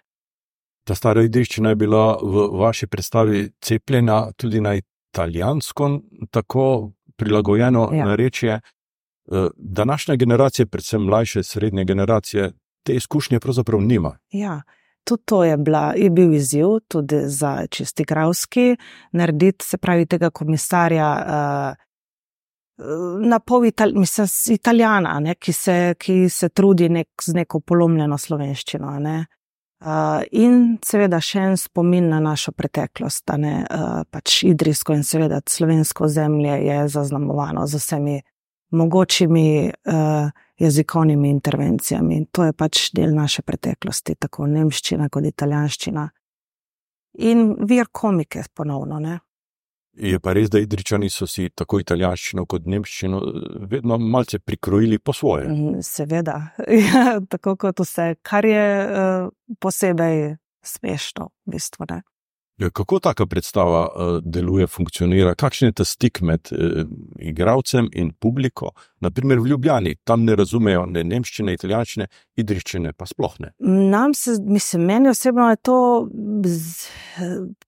Ta 0.87 0.95
stara 0.95 1.23
idriščina 1.25 1.73
je 1.73 1.79
bila 1.83 2.17
v 2.21 2.47
vaši 2.57 2.87
predstavi 2.87 3.43
cepljena 3.61 4.31
tudi 4.37 4.61
na 4.61 4.77
italijansko, 4.77 5.89
tako 6.31 6.91
prilagojeno 7.17 7.89
ja. 7.93 8.05
narečje. 8.05 8.59
Eh, 8.59 9.47
današnja 9.57 10.15
generacija, 10.15 10.65
predvsem 10.65 11.01
mlajše, 11.01 11.43
srednje 11.43 11.85
generacije, 11.85 12.51
te 12.83 12.95
izkušnje 12.95 13.39
pravzaprav 13.39 13.81
nima. 13.81 14.17
Ja, 14.31 14.61
tudi 15.07 15.23
to 15.25 15.43
je, 15.43 15.57
bila, 15.57 15.93
je 15.95 16.09
bil 16.11 16.33
izziv, 16.35 16.79
tudi 16.87 17.23
za 17.31 17.67
čisti 17.71 18.05
kravski, 18.05 18.75
narediti 19.11 19.65
se 19.65 19.77
pravi 19.77 20.05
tega 20.05 20.29
komisarja. 20.29 21.11
Uh, 21.27 21.83
Na 23.25 23.39
pol 23.39 23.65
Itali 23.65 23.97
mislim, 23.97 24.27
italijana, 24.53 25.19
ne, 25.19 25.33
ki, 25.35 25.53
se, 25.53 25.95
ki 25.97 26.29
se 26.29 26.49
trudi 26.49 26.89
nek, 26.89 27.07
z 27.25 27.33
neko 27.33 27.59
polomljeno 27.59 28.17
slovenščino. 28.21 28.91
Ne. 29.01 29.15
Uh, 29.81 30.21
in 30.31 30.77
seveda 30.85 31.17
še 31.21 31.41
en 31.51 31.57
spomin 31.57 32.07
na 32.09 32.19
našo 32.21 32.53
preteklost, 32.53 33.33
ne, 33.37 33.59
uh, 33.65 34.03
pač 34.09 34.43
idrijsko 34.45 34.93
in 34.93 35.03
seveda 35.05 35.41
slovensko 35.49 36.09
zemlje 36.09 36.55
je 36.65 36.77
zaznamovano 36.93 37.65
z 37.67 37.81
vsemi 37.81 38.15
mogočimi 38.69 39.69
uh, 39.69 40.29
jezikovnimi 40.57 41.29
intervencijami. 41.29 42.15
In 42.15 42.25
to 42.31 42.43
je 42.43 42.53
pač 42.53 42.89
del 42.93 43.13
naše 43.15 43.41
preteklosti, 43.41 44.15
tako 44.19 44.47
nemščina 44.47 45.09
kot 45.09 45.25
italijanščina. 45.25 46.09
In 47.27 47.47
vir 47.69 47.89
komike, 47.91 48.43
ponovno. 48.53 48.99
Ne? 48.99 49.19
Je 49.97 50.19
pa 50.21 50.33
res, 50.37 50.49
da 50.53 50.59
idričani 50.61 51.09
so 51.09 51.25
si 51.29 51.47
tako 51.49 51.79
italijanščino 51.81 52.45
kot 52.45 52.67
nemščino 52.69 53.21
vedno 53.71 53.97
malce 53.97 54.39
prikrojili 54.39 54.99
po 54.99 55.13
svoje. 55.13 55.47
Mm, 55.49 55.81
seveda, 55.81 56.37
ja, 56.89 57.17
tako 57.29 57.55
kot 57.57 57.81
vse, 57.81 58.11
kar 58.21 58.45
je 58.45 58.67
uh, 58.83 59.31
posebej 59.59 60.35
smešno, 60.65 61.31
v 61.47 61.55
bistvu. 61.55 61.87
Ne? 61.89 62.01
Ja, 62.57 62.69
kako 62.69 62.97
taka 62.99 63.25
predstava 63.29 63.81
uh, 63.85 64.15
deluje, 64.25 64.65
funkcionira, 64.67 65.35
kakšen 65.37 65.69
je 65.69 65.73
ta 65.77 65.85
stik 65.85 66.23
med 66.25 66.49
uh, 66.51 66.87
igralcem 67.21 67.89
in 67.93 68.09
publiko? 68.17 68.71
Naprimer 68.99 69.37
v 69.39 69.51
Ljubljani, 69.51 69.95
tam 70.03 70.23
ne 70.25 70.35
razumejo 70.35 70.87
ne 70.89 71.03
nemščine, 71.05 71.53
italijančine, 71.53 72.07
idriščine, 72.41 72.95
pa 72.97 73.05
sploh 73.05 73.35
ne. 73.43 73.51
Nam 73.61 74.15
se, 74.17 74.39
mislim, 74.41 74.87
meni 74.89 75.11
osebno 75.13 75.49
je 75.51 75.59
to 75.69 75.77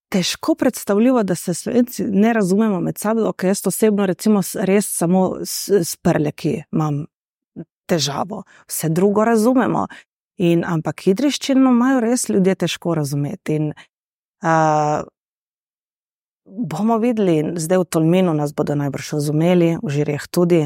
težko 0.09 0.55
predstavljivo, 0.55 1.23
da 1.23 1.35
se 1.35 1.53
slovenci 1.53 2.07
ne 2.09 2.33
razumemo 2.33 2.81
med 2.81 2.97
sabo, 2.97 3.33
ker 3.33 3.53
jaz 3.53 3.61
osebno, 3.69 4.09
recimo, 4.09 4.41
res 4.65 4.89
samo 4.89 5.23
s, 5.45 5.69
s 5.69 6.01
prleki 6.01 6.63
imam 6.73 7.03
težavo, 7.85 8.41
vse 8.65 8.89
drugo 8.89 9.25
razumemo. 9.25 9.85
In, 10.39 10.63
ampak 10.65 11.07
idriščino 11.11 11.69
imajo 11.69 11.99
res 12.01 12.29
ljudje 12.29 12.55
težko 12.63 12.93
razumeti. 12.95 13.59
In, 13.59 13.71
Uh, 14.39 15.03
bomo 16.45 16.97
videli, 16.97 17.43
zdaj 17.59 17.83
v 17.83 17.85
Tolminu 17.85 18.33
nas 18.33 18.53
bodo 18.55 18.75
najbrž 18.75 19.13
razumeli, 19.19 19.77
v 19.83 19.89
Žirjah 19.89 20.27
tudi. 20.31 20.63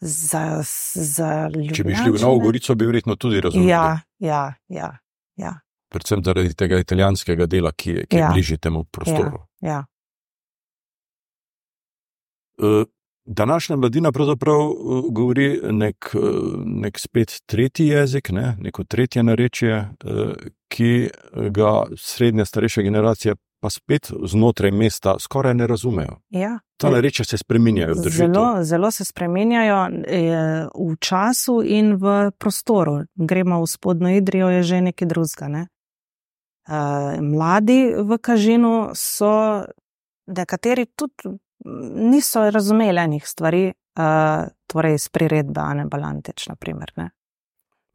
Za, 0.00 0.60
za 0.94 1.48
Če 1.48 1.84
bi 1.84 1.96
šli 1.96 2.12
v 2.12 2.20
Novo 2.20 2.38
Gorico, 2.44 2.76
bi 2.76 2.84
verjetno 2.84 3.16
tudi 3.16 3.40
razumeli. 3.40 3.70
Ja, 3.70 4.00
ja, 4.20 4.52
ja, 4.68 4.92
ja. 5.40 5.52
Predvsem 5.88 6.20
zaradi 6.24 6.52
tega 6.52 6.78
italijanskega 6.82 7.46
dela, 7.48 7.72
ki, 7.72 8.04
ki 8.04 8.20
ja. 8.20 8.28
je 8.28 8.32
bližje 8.36 8.58
temu 8.60 8.84
prostoru. 8.84 9.46
Ja, 9.64 9.70
ja. 9.70 9.80
Uh, 12.56 12.84
Današnja 13.26 13.76
mladina 13.76 14.12
pravzaprav 14.12 14.60
uh, 14.60 15.04
govori 15.10 15.60
nek, 15.62 16.14
uh, 16.14 16.22
nek 16.64 16.98
spet 16.98 17.42
tretji 17.46 17.86
jezik, 17.86 18.30
ne, 18.30 18.56
neko 18.60 18.84
tretje 18.84 19.22
narečje, 19.22 19.78
uh, 20.04 20.32
ki 20.68 21.10
ga 21.50 21.82
srednja, 21.96 22.44
starejša 22.44 22.82
generacija 22.82 23.34
pa 23.60 23.70
spet 23.70 24.12
znotraj 24.24 24.70
mesta 24.70 25.16
skoraj 25.18 25.54
ne 25.54 25.66
razumejo. 25.66 26.20
Ja. 26.30 26.58
Ta 26.76 27.00
reči 27.00 27.24
se 27.24 27.38
spremenjajo. 27.38 27.94
Zelo, 27.94 28.64
zelo 28.64 28.90
se 28.90 29.04
spremenjajo 29.04 29.88
v 30.74 30.96
času 31.00 31.62
in 31.64 31.94
v 31.96 32.30
prostoru. 32.38 33.04
Gremo 33.14 33.62
v 33.62 33.66
spodnjo 33.66 34.08
Idrijo, 34.08 34.48
je 34.48 34.62
že 34.62 34.80
nekaj 34.80 35.08
drugega. 35.08 35.48
Ne? 35.48 35.66
Uh, 36.68 37.22
mladi 37.22 37.94
v 37.96 38.18
Kažinu 38.18 38.90
so, 38.94 39.64
nekateri 40.26 40.86
tudi 40.86 41.38
niso 42.10 42.50
razumeli 42.50 43.00
enih 43.00 43.26
stvari, 43.26 43.72
uh, 43.98 44.48
torej 44.66 44.94
iz 44.94 45.08
priredbe 45.08 45.60
Ane 45.60 45.86
Balantič. 45.90 46.48
Naprimer, 46.48 46.92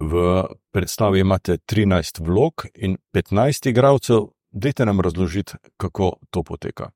v 0.02 0.44
predstavi 0.72 1.20
imate 1.20 1.58
13 1.58 2.22
vlog 2.26 2.66
in 2.76 2.98
15 3.14 3.70
igralcev. 3.70 4.32
Dajte 4.52 4.86
nam 4.86 5.00
razložiti, 5.02 5.54
kako 5.78 6.14
to 6.30 6.44
poteka. 6.44 6.90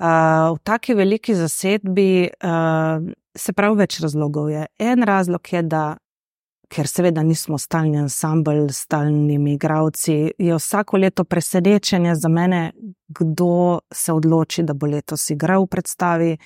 Uh, 0.00 0.56
v 0.56 0.58
taki 0.62 0.94
veliki 0.94 1.34
zasedbi 1.34 2.26
uh, 2.26 3.04
se 3.36 3.52
pravi 3.52 3.78
več 3.78 4.00
razlogov. 4.02 4.50
Je. 4.50 4.66
En 4.78 5.02
razlog 5.02 5.52
je, 5.52 5.62
da 5.62 5.96
ker 6.68 6.88
seveda 6.88 7.22
nismo 7.22 7.58
stalni 7.58 7.98
ansambl, 7.98 8.68
stalnimi 8.72 9.54
igravci, 9.54 10.32
je 10.38 10.56
vsako 10.56 10.96
leto 10.96 11.24
presenečenje 11.24 12.14
za 12.14 12.28
mene, 12.28 12.72
kdo 13.08 13.80
se 13.92 14.12
odloči, 14.12 14.62
da 14.62 14.74
bo 14.74 14.86
letos 14.86 15.30
igral 15.30 15.64
v 15.64 15.72
predstavi. 15.76 16.36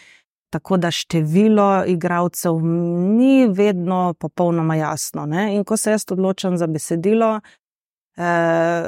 Tako 0.51 0.77
da 0.81 0.91
število 0.91 1.85
igralcev 1.87 2.57
ni 3.19 3.47
vedno 3.53 4.15
popolnoma 4.21 4.77
jasno. 4.77 5.27
Ne? 5.27 5.55
In 5.57 5.65
ko 5.65 5.77
se 5.77 5.91
jaz 5.91 6.07
odločam 6.11 6.57
za 6.57 6.67
besedilo, 6.67 7.41
eh, 8.17 8.85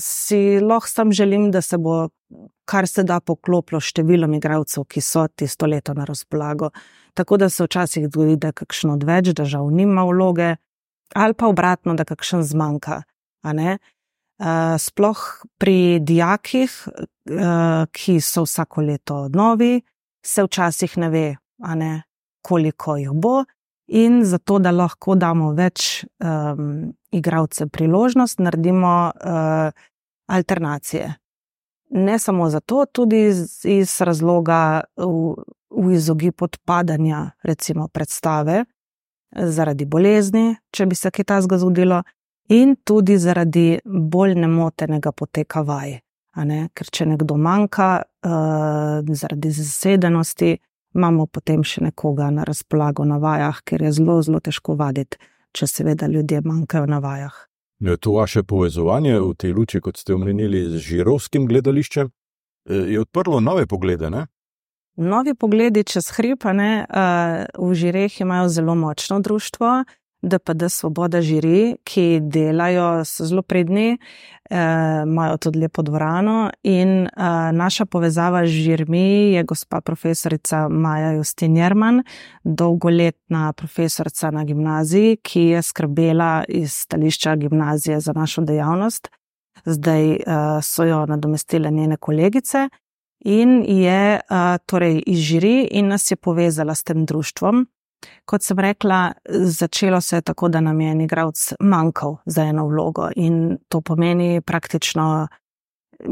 si 0.00 0.60
lahko 0.60 0.88
sam 0.88 1.12
želim, 1.12 1.50
da 1.50 1.60
se 1.60 1.78
bo 1.78 2.08
kar 2.68 2.86
se 2.88 3.04
da 3.04 3.20
poklopilo 3.24 3.80
številom 3.80 4.36
igralcev, 4.38 4.84
ki 4.88 5.00
so 5.04 5.26
tisto 5.28 5.66
leto 5.66 5.94
na 5.96 6.04
razpolago. 6.08 6.70
Tako 7.14 7.36
da 7.36 7.48
se 7.48 7.64
včasih 7.64 8.08
zgodi, 8.08 8.36
da 8.36 8.52
kakšno 8.52 8.94
odveč, 8.94 9.32
da 9.36 9.44
žal 9.44 9.70
nima 9.70 10.04
vloge, 10.04 10.56
ali 11.14 11.34
pa 11.34 11.46
obratno, 11.46 11.94
da 11.94 12.04
kakšen 12.04 12.42
zmanjka. 12.42 13.02
Uh, 13.42 14.76
sploh 14.78 15.18
pri 15.58 15.98
dijakih, 16.00 16.72
uh, 16.88 17.86
ki 17.90 18.20
so 18.20 18.44
vsako 18.46 18.82
leto 18.82 19.28
novi, 19.28 19.80
se 20.24 20.44
včasih 20.44 20.98
ne 20.98 21.08
ve, 21.10 21.26
ne, 21.58 22.02
koliko 22.42 22.96
jih 22.96 23.14
bo, 23.14 23.44
in 23.88 24.24
zato, 24.24 24.58
da 24.58 24.70
lahko 24.70 25.14
damo 25.16 25.52
več 25.56 26.04
um, 26.20 26.92
igralcev 27.10 27.70
priložnost, 27.72 28.38
naredimo 28.38 29.10
uh, 29.10 29.70
alternacije. 30.28 31.14
Ne 31.90 32.18
samo 32.18 32.50
zato, 32.50 32.84
tudi 32.92 33.22
iz, 33.30 33.64
iz 33.64 34.00
razloga 34.00 34.80
v, 35.70 35.94
izogib 35.94 36.42
odpadanja, 36.42 37.30
recimo, 37.42 37.88
predstave 37.88 38.64
zaradi 39.36 39.84
bolezni, 39.84 40.56
če 40.72 40.86
bi 40.86 40.96
se 40.96 41.10
kaj 41.10 41.24
takega 41.24 41.58
zgodilo, 41.60 42.02
in 42.48 42.76
tudi 42.84 43.18
zaradi 43.20 43.80
bolj 43.84 44.34
nemotenega 44.40 45.12
poteka 45.12 45.62
vaj. 45.62 45.98
Ker 46.38 46.90
če 46.94 47.08
nekdo 47.10 47.36
manjka 47.36 47.88
uh, 47.98 49.02
zaradi 49.02 49.50
zasedenosti, 49.52 50.54
imamo 50.94 51.26
potem 51.26 51.64
še 51.66 51.88
nekoga 51.88 52.30
na 52.32 52.46
razpolago 52.46 53.04
na 53.04 53.18
vajah, 53.20 53.58
ker 53.66 53.82
je 53.82 53.92
zelo, 53.98 54.20
zelo 54.22 54.40
težko 54.40 54.76
vaditi, 54.78 55.18
če 55.52 55.66
seveda 55.66 56.06
ljudje 56.06 56.40
manjkajo 56.46 56.86
na 56.86 57.02
vajah. 57.02 57.34
Je 57.82 57.96
to 57.96 58.16
vaše 58.16 58.42
povezovanje 58.42 59.18
v 59.20 59.34
tej 59.38 59.52
luči, 59.54 59.80
kot 59.82 59.98
ste 59.98 60.14
omenili, 60.14 60.64
z 60.72 60.80
žirovskim 60.82 61.46
gledališčem, 61.50 62.08
eh, 62.08 62.86
je 62.94 63.00
odprlo 63.02 63.40
nove 63.40 63.66
poglede? 63.66 64.10
Ne? 64.10 64.26
Novi 64.98 65.34
pogledi 65.34 65.84
čez 65.84 66.10
hripane 66.10 66.82
uh, 66.82 67.68
v 67.68 67.74
žireh 67.74 68.20
imajo 68.20 68.48
zelo 68.48 68.74
močno 68.74 69.20
društvo, 69.20 69.84
DPD 70.22 70.66
Svoboda 70.68 71.20
žiri, 71.22 71.76
ki 71.86 72.18
delajo, 72.22 73.04
so 73.06 73.22
zelo 73.24 73.44
predni, 73.46 73.92
uh, 73.94 74.56
imajo 75.06 75.36
tudi 75.36 75.60
lepo 75.62 75.82
dvorano 75.86 76.50
in 76.62 77.06
uh, 77.06 77.22
naša 77.54 77.86
povezava 77.86 78.42
z 78.46 78.50
žirmi 78.50 79.32
je 79.32 79.44
gospa 79.44 79.80
profesorica 79.80 80.68
Maja 80.68 81.12
Justin 81.12 81.56
Jerman, 81.56 82.02
dolgoletna 82.44 83.52
profesorica 83.52 84.30
na 84.30 84.44
gimnaziji, 84.44 85.16
ki 85.22 85.40
je 85.40 85.62
skrbela 85.62 86.44
iz 86.48 86.74
stališča 86.74 87.36
gimnazije 87.36 88.00
za 88.00 88.12
našo 88.12 88.42
dejavnost. 88.42 89.08
Zdaj 89.64 90.10
uh, 90.10 90.18
so 90.62 90.84
jo 90.84 91.06
nadomestile 91.06 91.70
njene 91.70 91.96
kolegice 91.96 92.68
in 93.20 93.64
je 93.66 94.20
uh, 94.20 94.56
torej 94.66 95.02
iz 95.06 95.18
žiri 95.18 95.68
in 95.70 95.88
nas 95.88 96.10
je 96.10 96.16
povezala 96.16 96.74
s 96.74 96.82
tem 96.82 97.06
društvom. 97.06 97.66
Kot 98.24 98.42
sem 98.42 98.58
rekla, 98.58 99.12
začelo 99.28 100.00
se 100.00 100.16
je 100.16 100.22
tako, 100.22 100.48
da 100.48 100.60
nam 100.60 100.80
je 100.80 100.90
en 100.90 101.00
igralec 101.00 101.52
manjkal 101.60 102.16
za 102.26 102.44
eno 102.44 102.66
vlogo 102.68 103.08
in 103.16 103.58
to 103.68 103.80
pomeni 103.80 104.40
praktično, 104.40 105.28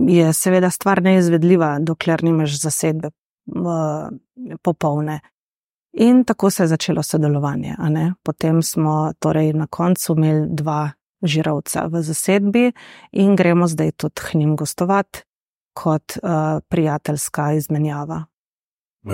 je 0.09 0.33
seveda 0.33 0.71
stvar 0.71 1.03
neizvedljiva, 1.03 1.79
dokler 1.81 2.25
nimaš 2.25 2.61
zasedbe 2.61 3.11
uh, 3.11 4.09
popolne. 4.63 5.21
In 5.93 6.25
tako 6.25 6.51
se 6.51 6.63
je 6.63 6.67
začelo 6.67 7.03
sodelovanje. 7.03 7.77
Potem 8.23 8.63
smo 8.63 9.13
torej 9.19 9.53
na 9.53 9.67
koncu 9.67 10.15
imeli 10.17 10.49
dva 10.51 10.91
žirovca 11.23 11.87
v 11.87 12.03
zasedbi 12.03 12.73
in 13.13 13.37
gremo 13.37 13.67
zdaj 13.67 13.91
tudi 13.91 14.21
k 14.21 14.35
njim 14.35 14.57
gostovati 14.57 15.26
kot 15.77 16.17
uh, 16.23 16.59
prijateljska 16.69 17.53
izmenjava. 17.61 18.25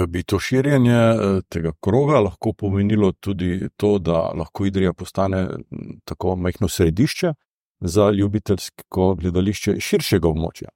Bi 0.08 0.22
to 0.22 0.38
širjenje 0.40 0.96
eh, 0.96 1.40
tega 1.52 1.72
kroga 1.80 2.20
lahko 2.24 2.52
pomenilo 2.52 3.12
tudi 3.12 3.68
to, 3.76 3.98
da 3.98 4.30
lahko 4.32 4.64
Idrija 4.66 4.92
postane 4.92 5.48
tako 6.04 6.36
majhno 6.36 6.68
središče 6.68 7.34
za 7.80 8.10
ljubiteljsko 8.10 9.14
gledališče 9.20 9.74
širšega 9.80 10.28
območja? 10.28 10.72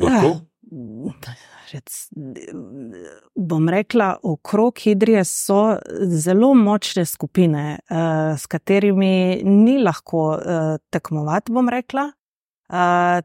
Lahko? 0.00 0.30
Ja, 0.70 1.34
rec, 1.72 1.98
bom 3.34 3.68
rekla, 3.68 4.14
okrog 4.22 4.80
Idrije 4.86 5.24
so 5.28 5.60
zelo 6.24 6.54
močne 6.54 7.04
skupine, 7.04 7.78
uh, 7.90 8.38
s 8.38 8.46
katerimi 8.46 9.42
ni 9.44 9.76
lahko 9.82 10.28
uh, 10.38 10.78
tekmovati, 10.90 11.52
bom 11.52 11.68
rekla. 11.68 12.06
Uh, 12.70 13.20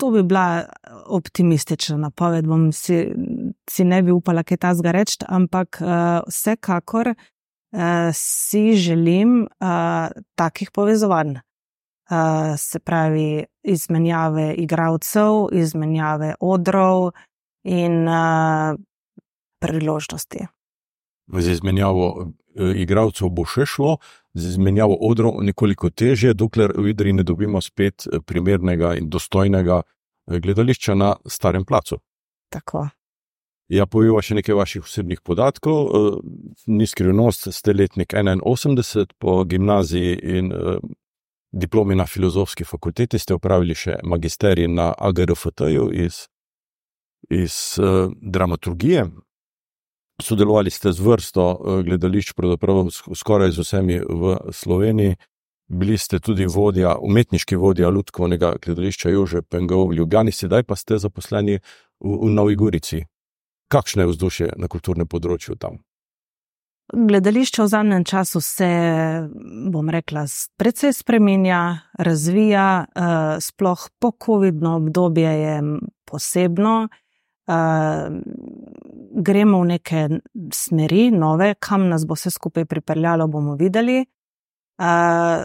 to 0.00 0.10
bi 0.10 0.22
bila 0.22 0.64
optimistična 1.06 1.96
napoved, 1.96 2.46
bom 2.46 2.72
si, 2.72 3.12
si 3.70 3.84
ne 3.84 4.02
bi 4.02 4.12
upala 4.12 4.42
kaj 4.42 4.56
tasga 4.56 4.94
reči, 4.96 5.18
ampak 5.28 5.80
uh, 5.82 5.88
vsekakor 6.28 7.12
uh, 7.12 8.08
si 8.14 8.72
želim 8.76 9.42
uh, 9.42 10.08
takih 10.34 10.70
povezovanj. 10.70 11.36
Uh, 12.10 12.56
se 12.58 12.80
pravi, 12.80 13.44
izmenjave 13.62 14.54
igralcev, 14.58 15.46
izmenjave 15.52 16.34
odrov 16.40 17.12
in 17.62 18.08
uh, 18.08 18.74
priložnosti. 19.60 20.46
Z 21.38 21.52
izmenjavo 21.52 22.32
igralcev 22.56 23.30
bo 23.30 23.44
še 23.46 23.66
šlo, 23.68 23.98
z 24.34 24.48
izmenjavo 24.48 24.94
odrov 25.00 25.42
nekoliko 25.42 25.90
teže, 25.90 26.34
dokler 26.34 26.72
v 26.76 26.90
Idri 26.90 27.12
ne 27.12 27.22
dobimo 27.22 27.60
spet 27.60 28.06
eh, 28.06 28.20
primernega 28.26 28.94
in 28.94 29.10
dostojnega 29.10 29.82
eh, 29.82 30.40
gledališča 30.40 30.94
na 30.94 31.14
starem 31.26 31.64
placu. 31.64 31.98
Tako. 32.50 32.88
Ja, 33.70 33.86
povem 33.86 34.18
še 34.22 34.34
nekaj 34.40 34.54
vaših 34.58 34.86
osebnih 34.86 35.22
podatkov. 35.22 35.78
Eh, 35.86 36.18
ni 36.66 36.86
skrivnost, 36.86 37.50
ste 37.54 37.74
letnik 37.74 38.14
81 38.14 39.14
po 39.18 39.44
gimnaziji 39.44 40.18
in 40.38 40.52
diplomi 41.50 41.96
na 41.98 42.06
filozofski 42.06 42.64
fakulteti, 42.64 43.18
ste 43.18 43.34
upravili 43.34 43.74
še 43.74 43.98
magisterij 44.06 44.68
na 44.70 44.92
AGRFT-ju 44.94 45.88
iz, 45.90 46.28
iz 47.26 47.54
dramaturgije, 48.22 49.08
sodelovali 50.20 50.70
ste 50.70 50.92
z 50.92 51.00
vrsto 51.00 51.44
eh, 51.50 51.82
gledališč, 51.82 52.32
pravzaprav 52.32 52.88
skoraj 53.14 53.50
z 53.50 53.64
vsemi 53.64 54.00
v 54.00 54.36
Sloveniji. 54.52 55.16
Bili 55.70 55.98
ste 55.98 56.18
tudi 56.18 56.46
vodja, 56.50 56.96
umetniški 56.98 57.56
vodja 57.56 57.90
Ljudkovnega 57.90 58.56
gledališča 58.64 59.10
Jože 59.10 59.42
Pengov 59.42 59.88
v 59.88 60.00
Ljubljani, 60.00 60.32
sedaj 60.32 60.64
pa 60.66 60.76
ste 60.76 60.98
zaposleni 60.98 61.60
v, 62.00 62.10
v 62.10 62.30
Novi 62.34 62.56
Gorici. 62.58 63.04
Kakšno 63.70 64.02
je 64.02 64.10
vzdušje 64.10 64.48
na 64.58 64.66
kulturnem 64.66 65.06
področju 65.06 65.54
tam? 65.54 65.78
Gledališče 66.90 67.62
v 67.62 67.70
zadnjem 67.70 68.04
času 68.04 68.40
se, 68.42 68.70
bom 69.70 69.92
rekla, 69.94 70.24
precej 70.58 70.90
spremenja, 70.90 71.86
razvija, 71.94 72.66
eh, 72.82 73.38
sploh 73.38 73.86
po 74.02 74.10
COVID-no 74.10 74.74
obdobje 74.82 75.30
je 75.38 75.54
posebno 76.02 76.88
gremo 79.20 79.60
v 79.62 79.70
neke 79.74 80.08
smeri, 80.54 81.10
nove, 81.10 81.54
kam 81.60 81.88
nas 81.88 82.06
bo 82.06 82.16
vse 82.18 82.30
skupaj 82.34 82.64
pripeljalo, 82.64 83.28
bomo 83.28 83.54
videli. 83.60 84.00
Uh, 84.80 85.44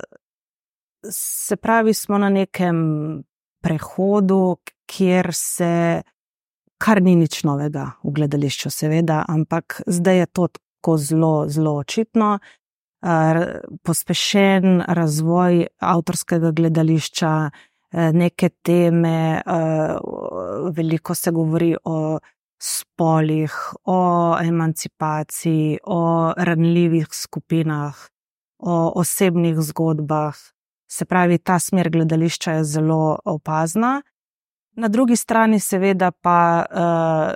se 1.12 1.56
pravi, 1.56 1.94
smo 1.94 2.18
na 2.18 2.30
nekem 2.30 3.24
prehodu, 3.62 4.58
kjer 4.86 5.30
se 5.34 6.02
kar 6.78 7.02
ni 7.02 7.16
nič 7.16 7.44
novega 7.48 7.96
v 8.04 8.14
gledališču, 8.20 8.70
seveda, 8.70 9.24
ampak 9.28 9.82
zdaj 9.88 10.18
je 10.18 10.26
to 10.26 10.48
tako 10.48 10.98
zelo, 10.98 11.34
zelo 11.48 11.78
očitno. 11.82 12.38
Pospešen 13.86 14.82
razvoj 14.88 15.68
avtorskega 15.80 16.52
gledališča, 16.52 17.32
neke 18.14 18.50
teme, 18.66 19.42
veliko 20.76 21.16
se 21.16 21.32
govori 21.32 21.76
o 21.84 22.20
spolih, 22.66 23.54
o 23.84 24.36
emancipaciji, 24.42 25.78
o 25.84 26.34
ranljivih 26.38 27.08
skupinah, 27.12 27.96
o 28.60 28.92
osebnih 28.96 29.60
zgodbah. 29.60 30.36
Se 30.92 31.06
pravi, 31.06 31.38
ta 31.38 31.60
smer 31.60 31.90
gledališča 31.90 32.52
je 32.52 32.64
zelo 32.64 33.20
opazna. 33.26 34.02
Na 34.76 34.88
drugi 34.88 35.16
strani, 35.16 35.60
seveda, 35.60 36.12
pa 36.12 36.66
uh, 36.72 37.32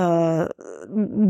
uh, 0.00 0.46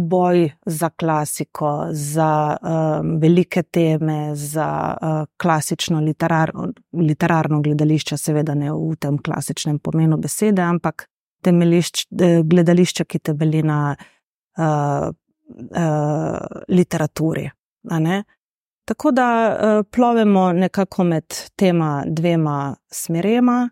boj 0.08 0.50
za 0.66 0.90
klasiko, 0.90 1.86
za 1.90 2.56
uh, 2.62 3.18
velike 3.20 3.62
teme, 3.62 4.34
za 4.34 4.96
uh, 5.02 5.24
klasično 5.36 6.00
literarno, 6.00 6.68
literarno 6.92 7.60
gledališče, 7.62 8.16
seveda 8.16 8.54
ne 8.54 8.72
v 8.72 8.94
tem 9.00 9.18
klasičnem 9.18 9.78
pomenu 9.78 10.16
besede, 10.16 10.62
ampak 10.62 11.08
temelišč, 11.44 12.06
gledališče, 12.44 13.04
ki 13.04 13.18
temelji 13.18 13.62
na 13.62 13.96
uh, 14.58 15.08
uh, 15.08 16.46
literaturi. 16.68 17.50
Tako 18.86 19.10
da 19.10 19.28
uh, 19.48 19.84
plovemo 19.90 20.52
nekako 20.52 21.04
med 21.04 21.34
tema 21.56 22.04
dvema 22.06 22.76
smerema. 22.92 23.70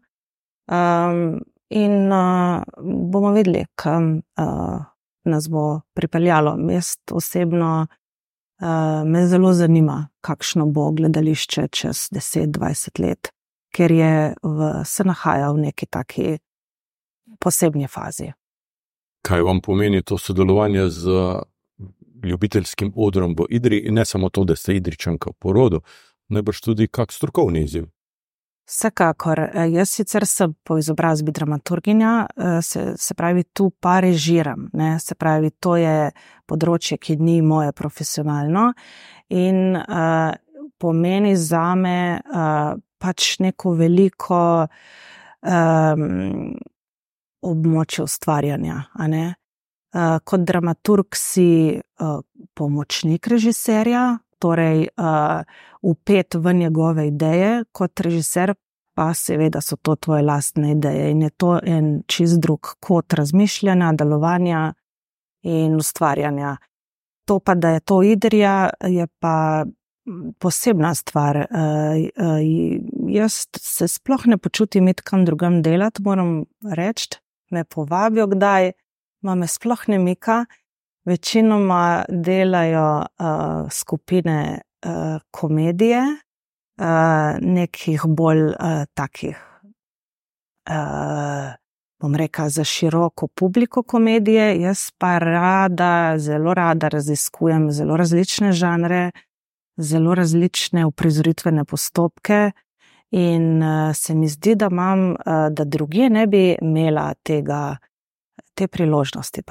Um, 0.66 1.40
in 1.70 2.12
uh, 2.12 2.62
bomo 3.10 3.32
videli, 3.32 3.66
kam 3.74 4.16
uh, 4.16 4.82
nas 5.24 5.48
bo 5.50 5.80
pripeljalo. 5.94 6.56
Jaz 6.70 6.96
osebno 7.10 7.86
uh, 8.62 9.08
me 9.08 9.26
zelo 9.26 9.52
zanima, 9.52 10.08
kakšno 10.20 10.66
bo 10.66 10.90
gledališče 10.90 11.68
čez 11.68 12.08
10-20 12.12 13.00
let, 13.00 13.28
ker 13.74 13.92
je 13.92 14.34
v, 14.42 14.72
se 14.84 15.04
nahaja 15.04 15.50
v 15.52 15.58
neki 15.58 15.86
taki 15.86 16.38
posebni 17.40 17.88
fazi. 17.88 18.32
Kaj 19.24 19.42
vam 19.42 19.60
pomeni 19.60 20.02
to 20.02 20.18
sodelovanje 20.18 20.88
z 20.88 21.10
ljubiteljskim 22.24 22.92
odrom 22.96 23.34
v 23.38 23.46
Idri, 23.48 23.78
in 23.78 23.94
ne 23.94 24.04
samo 24.04 24.28
to, 24.28 24.44
da 24.44 24.56
ste 24.56 24.76
Idričanka 24.76 25.30
v 25.30 25.38
porodu, 25.38 25.80
najbrž 26.28 26.60
tudi 26.60 26.88
kak 26.88 27.12
strokovni 27.12 27.64
izziv? 27.64 27.86
Vsekakor, 28.64 29.40
eh, 29.40 29.68
jaz 29.70 29.90
sicer 29.90 30.26
sem 30.26 30.54
po 30.64 30.78
izobrazbi 30.78 31.32
dramaturginja, 31.32 32.26
eh, 32.36 32.62
se, 32.62 32.94
se 32.96 33.14
pravi, 33.14 33.44
tu 33.44 33.70
pa 33.80 34.00
režiram. 34.00 34.70
Ne? 34.72 34.98
Se 35.00 35.14
pravi, 35.14 35.50
to 35.50 35.76
je 35.76 36.10
področje, 36.48 36.98
ki 36.98 37.16
ni 37.16 37.42
moje 37.42 37.72
profesionalno 37.72 38.72
in 39.28 39.76
uh, 39.76 40.32
pomeni 40.78 41.36
za 41.36 41.74
me 41.74 42.20
uh, 42.20 42.74
pač 43.00 43.38
neko 43.40 43.72
veliko 43.72 44.40
um, 45.40 46.52
območje 47.44 48.04
ustvarjanja. 48.04 48.82
Uh, 49.94 50.18
kot 50.26 50.42
dramaturg 50.42 51.14
si 51.14 51.78
uh, 51.78 52.18
pomočnik 52.58 53.28
režiserja, 53.30 54.18
torej 54.42 54.88
uh, 54.98 55.42
upet 55.82 56.34
v 56.34 56.54
njegove 56.54 57.06
ideje, 57.08 57.64
kot 57.72 58.00
režiser, 58.00 58.54
pa 58.94 59.10
seveda 59.14 59.60
so 59.62 59.76
to 59.76 59.96
tvoje 59.96 60.22
lastne 60.22 60.72
ideje 60.74 61.10
in 61.10 61.22
je 61.22 61.30
to 61.30 61.56
en 61.62 62.02
čist 62.06 62.40
drug 62.42 62.74
kot 62.80 63.14
razmišljanja, 63.14 63.92
delovanja 63.98 64.74
in 65.42 65.76
ustvarjanja. 65.76 66.56
To 67.24 67.38
pa, 67.40 67.54
da 67.54 67.70
je 67.74 67.80
to 67.80 68.02
idrija, 68.02 68.70
je 68.84 69.06
pa 69.18 69.64
posebna 70.38 70.94
stvar. 70.94 71.36
Uh, 71.36 71.46
uh, 72.18 72.38
jaz 73.08 73.46
se 73.58 73.88
sploh 73.88 74.26
ne 74.26 74.38
počutim 74.38 74.88
iti 74.88 75.02
kam 75.02 75.24
drugam 75.24 75.62
delati, 75.62 76.02
moram 76.02 76.44
reči, 76.70 77.18
me 77.54 77.64
povabijo 77.64 78.26
kdaj, 78.26 78.72
ima 79.22 79.34
me 79.34 79.46
sploh 79.46 79.88
ne 79.88 79.98
mika. 79.98 80.44
Večinoma 81.04 82.04
delajo 82.08 82.98
uh, 82.98 83.70
skupine 83.70 84.60
uh, 84.86 85.20
komedije, 85.30 86.00
uh, 86.80 86.86
nekih 87.40 88.06
bolj 88.08 88.46
uh, 88.46 88.84
takih, 88.94 89.36
uh, 90.70 91.52
bom 92.00 92.16
rekel, 92.16 92.48
za 92.48 92.64
široko 92.64 93.28
publiko 93.28 93.82
komedije. 93.82 94.60
Jaz 94.60 94.90
pa 94.98 95.18
rada, 95.18 96.18
zelo 96.18 96.54
rada 96.54 96.88
raziskujem 96.88 97.70
zelo 97.70 97.96
različne 97.96 98.52
žanre, 98.52 99.10
zelo 99.76 100.14
različne 100.14 100.86
uprizoritvene 100.86 101.64
postopke. 101.64 102.50
In 103.14 103.62
uh, 103.62 103.94
se 103.94 104.14
mi 104.14 104.28
zdi, 104.28 104.56
da 104.58 104.68
imam, 104.70 105.10
uh, 105.10 105.48
da 105.50 105.64
druge 105.64 106.08
ne 106.10 106.26
bi 106.26 106.56
imela 106.62 107.12
tega, 107.22 107.76
te 108.54 108.66
priložnosti, 108.66 109.42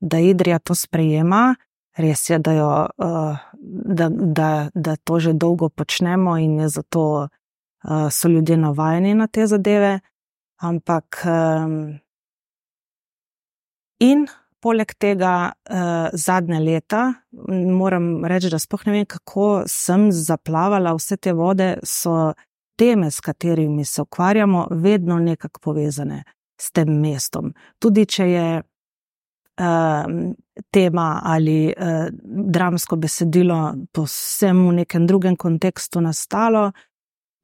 da 0.00 0.18
Idrija 0.18 0.58
to 0.58 0.74
sprejema. 0.74 1.54
Res 1.96 2.30
je, 2.30 2.38
da, 2.38 2.52
jo, 2.52 2.70
uh, 2.96 3.36
da, 3.98 4.08
da, 4.08 4.68
da 4.74 4.96
to 4.96 5.20
že 5.20 5.32
dolgo 5.32 5.68
počnemo 5.68 6.36
in 6.38 6.60
je 6.60 6.68
zato 6.68 7.28
uh, 7.84 8.08
so 8.10 8.28
ljudje 8.28 8.56
navajeni 8.56 9.14
na 9.14 9.26
te 9.26 9.46
zadeve. 9.46 10.00
Ampak 10.60 11.24
um, 11.24 11.98
in 14.00 14.26
poleg 14.60 14.94
tega 14.98 15.52
uh, 15.52 16.08
zadnje 16.12 16.60
leta, 16.60 17.02
moram 17.78 18.24
reči, 18.24 18.50
da 18.50 18.58
spoh 18.58 18.86
ne 18.86 18.92
vem, 18.92 19.06
kako 19.06 19.64
sem 19.68 20.08
zaplavala 20.12 20.94
vse 20.96 21.16
te 21.16 21.32
vode, 21.36 21.76
so 21.84 22.32
teme, 22.76 23.10
s 23.10 23.20
katerimi 23.20 23.84
se 23.84 24.02
ukvarjamo, 24.02 24.66
vedno 24.70 25.18
nekako 25.18 25.60
povezane 25.60 26.24
s 26.60 26.72
tem 26.72 26.88
mestom. 27.00 27.52
Tudi 27.78 28.06
če 28.06 28.30
je 28.30 28.48
uh, 28.60 28.64
tema 30.70 31.20
ali 31.24 31.66
uh, 31.76 32.08
dramsko 32.52 32.96
besedilo 32.96 33.74
posebno 33.92 34.68
v 34.70 34.74
nekem 34.82 35.06
drugem 35.06 35.36
kontekstu 35.36 36.00
nastalo, 36.00 36.70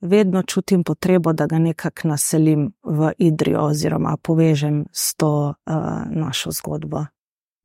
vedno 0.01 0.43
čutim 0.43 0.85
potrebo, 0.85 1.33
da 1.33 1.47
ga 1.47 1.59
nekako 1.59 2.09
naselim 2.09 2.73
v 2.83 3.13
Idrijo 3.19 3.67
oziroma 3.71 4.17
povežem 4.23 4.85
s 4.93 5.15
to 5.15 5.33
uh, 5.49 5.75
našo 6.11 6.51
zgodbo. 6.51 7.05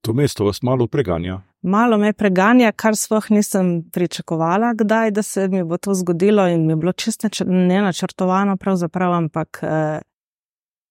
To 0.02 0.14
mesto 0.14 0.46
vas 0.46 0.62
malo 0.62 0.88
preganja. 0.88 1.42
Malo 1.62 1.98
me 1.98 2.14
preganja, 2.14 2.72
kar 2.72 2.96
sploh 2.96 3.32
nisem 3.34 3.82
pričakovala, 3.94 4.74
kdaj 4.78 5.12
da 5.12 5.24
se 5.24 5.48
mi 5.48 5.64
bo 5.64 5.78
to 5.78 5.94
zgodilo, 5.94 6.48
in 6.48 6.66
mi 6.66 6.72
je 6.72 6.76
bilo 6.76 6.92
čisto 6.92 7.28
ne 7.46 7.82
načrtovano, 7.82 8.58
pravzaprav, 8.58 9.14
ampak. 9.14 9.60
Eh, 9.64 10.00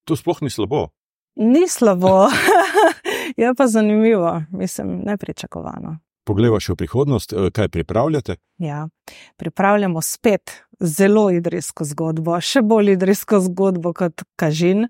to 0.05 0.16
sploh 0.16 0.42
ni 0.42 0.50
slabo. 0.50 0.88
Ni 1.37 1.68
slabo. 1.68 2.26
Je 3.37 3.55
pa 3.55 3.66
zanimivo, 3.66 4.42
mislim, 4.50 5.00
nepričakovano. 5.05 5.98
Poglejmo 6.26 6.59
še 6.61 6.72
v 6.72 6.76
prihodnost, 6.76 7.33
eh, 7.33 7.50
kaj 7.55 7.68
pripravljate? 7.68 8.37
Ja, 8.59 8.88
pripravljamo 9.37 10.02
spet 10.02 10.50
zelo 10.81 11.31
idrijsko 11.31 11.85
zgodbo, 11.85 12.40
še 12.40 12.62
bolj 12.62 12.96
idrijsko 12.96 13.40
zgodbo 13.40 13.92
kot 13.92 14.26
kažin. 14.37 14.88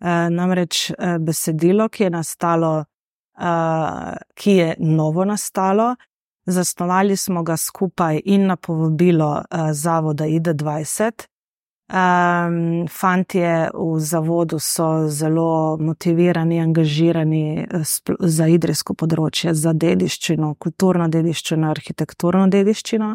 E, 0.00 0.12
namreč 0.32 0.92
besedilo, 1.20 1.88
ki 1.92 2.06
je 2.06 2.10
nastalo, 2.10 2.84
ki 4.34 4.52
je 4.52 4.74
novo 4.78 5.24
nastalo, 5.24 5.94
zasnovali 6.46 7.16
smo 7.16 7.42
ga 7.42 7.56
skupaj 7.56 8.20
in 8.24 8.46
na 8.46 8.56
povabilo 8.56 9.38
e, 9.38 9.72
zavoda 9.72 10.24
ID20. 10.24 11.26
Um, 11.90 12.86
fantje 12.88 13.70
v 13.74 13.98
zavodu 13.98 14.58
so 14.58 15.08
zelo 15.08 15.76
motivirani, 15.80 16.60
angažirani 16.60 17.66
eh, 17.66 17.82
za 18.20 18.46
idrijsko 18.46 18.94
področje, 18.94 19.56
za 19.58 19.72
dediščino, 19.74 20.52
kulturno 20.54 21.08
dediščino, 21.10 21.66
arhitekturno 21.66 22.46
dediščino, 22.46 23.08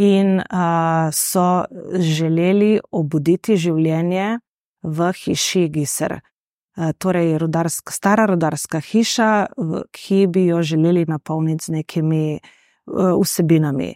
in 0.00 0.40
uh, 0.40 1.12
so 1.12 1.66
želeli 1.92 2.78
obuditi 2.90 3.58
življenje 3.60 4.38
v 4.80 5.12
hiši 5.20 5.68
Giser. 5.68 6.22
Uh, 6.76 6.92
torej, 6.98 7.38
rudarsk, 7.38 7.90
stara 7.90 8.26
rudarska 8.30 8.80
hiša, 8.80 9.46
ki 9.90 10.26
bi 10.30 10.46
jo 10.46 10.62
želeli 10.62 11.04
napolniti 11.08 11.64
z 11.64 11.72
nekimi 11.72 12.38
uh, 12.38 13.20
vsebinami. 13.22 13.94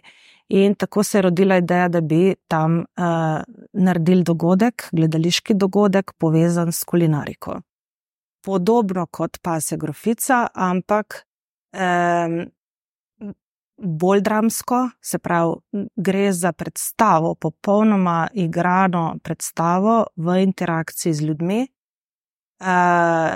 In 0.49 0.75
tako 0.75 1.03
se 1.03 1.17
je 1.17 1.21
rodila 1.21 1.57
ideja, 1.57 1.87
da 1.87 2.01
bi 2.01 2.35
tam 2.47 2.79
uh, 2.79 3.41
naredili 3.73 4.23
dogodek, 4.23 4.89
gledališki 4.91 5.53
dogodek, 5.53 6.11
povezan 6.17 6.71
s 6.71 6.83
kulinariko. 6.83 7.61
Podobno 8.45 9.05
kot 9.05 9.37
pa 9.41 9.61
se 9.61 9.77
grofica, 9.77 10.47
ampak 10.53 11.25
um, 11.73 12.45
bolj 13.77 14.21
dramsko, 14.21 14.89
se 15.01 15.19
pravi, 15.19 15.55
gre 15.95 16.33
za 16.33 16.51
predstavo, 16.51 17.35
popolnoma 17.35 18.27
igrano 18.33 19.17
predstavo 19.23 20.05
v 20.15 20.43
interakciji 20.43 21.13
z 21.13 21.23
ljudmi. 21.23 21.67
Uh, 22.59 23.35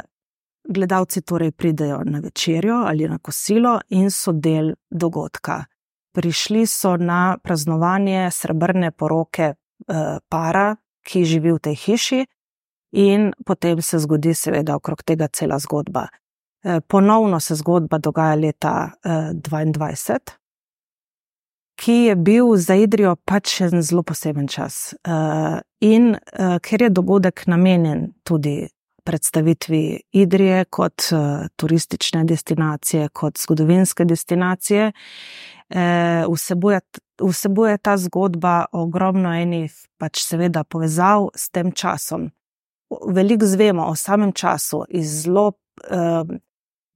gledalci 0.64 1.22
torej 1.22 1.52
pridejo 1.52 2.04
na 2.06 2.20
večerjo 2.20 2.76
ali 2.88 3.08
na 3.10 3.18
kosilo 3.18 3.80
in 3.90 4.12
so 4.12 4.32
del 4.32 4.74
dogodka. 4.90 5.66
Prišli 6.14 6.66
so 6.66 6.98
na 6.98 7.38
praznovanje 7.44 8.32
srebrne 8.32 8.92
poroke 8.92 9.54
uh, 9.54 10.18
para, 10.30 10.76
ki 11.04 11.26
živi 11.26 11.52
v 11.52 11.60
tej 11.60 11.76
hiši, 11.76 12.26
in 12.92 13.32
potem 13.46 13.82
se 13.82 14.00
zgodi, 14.00 14.34
seveda, 14.34 14.76
okrog 14.76 15.04
tega 15.04 15.28
cela 15.28 15.60
zgodba. 15.60 16.08
Eh, 16.64 16.80
ponovno 16.88 17.40
se 17.40 17.56
zgodba 17.56 17.98
dogaja 17.98 18.36
leta 18.36 18.92
2022, 19.34 20.16
eh, 20.16 20.38
ki 21.76 21.94
je 21.94 22.16
bil 22.16 22.56
za 22.56 22.76
Idrijo 22.76 23.16
pač 23.16 23.62
en 23.62 23.82
zelo 23.82 24.04
poseben 24.04 24.48
čas. 24.48 24.96
In 25.80 26.16
ker 26.62 26.82
je 26.82 26.90
dogodek 26.90 27.48
namenjen 27.48 28.14
tudi 28.24 28.68
predstavitvi 29.04 30.02
Idrije 30.12 30.66
kot 30.66 31.02
turistične 31.56 32.24
destinacije, 32.24 33.10
kot 33.10 33.38
zgodovinske 33.38 34.06
destinacije, 34.06 34.92
vsebuje, 36.34 36.80
vsebuje 37.22 37.78
ta 37.78 37.98
zgodba 37.98 38.66
ogromno 38.72 39.34
enih, 39.34 39.74
pač 39.98 40.24
seveda, 40.24 40.64
povezav 40.64 41.30
s 41.36 41.50
tem 41.50 41.72
časom. 41.72 42.32
Veliko 43.08 43.46
zvemo 43.46 43.86
o 43.86 43.96
samem 43.96 44.32
času 44.34 44.84
iz 44.90 45.22
zelo 45.24 45.52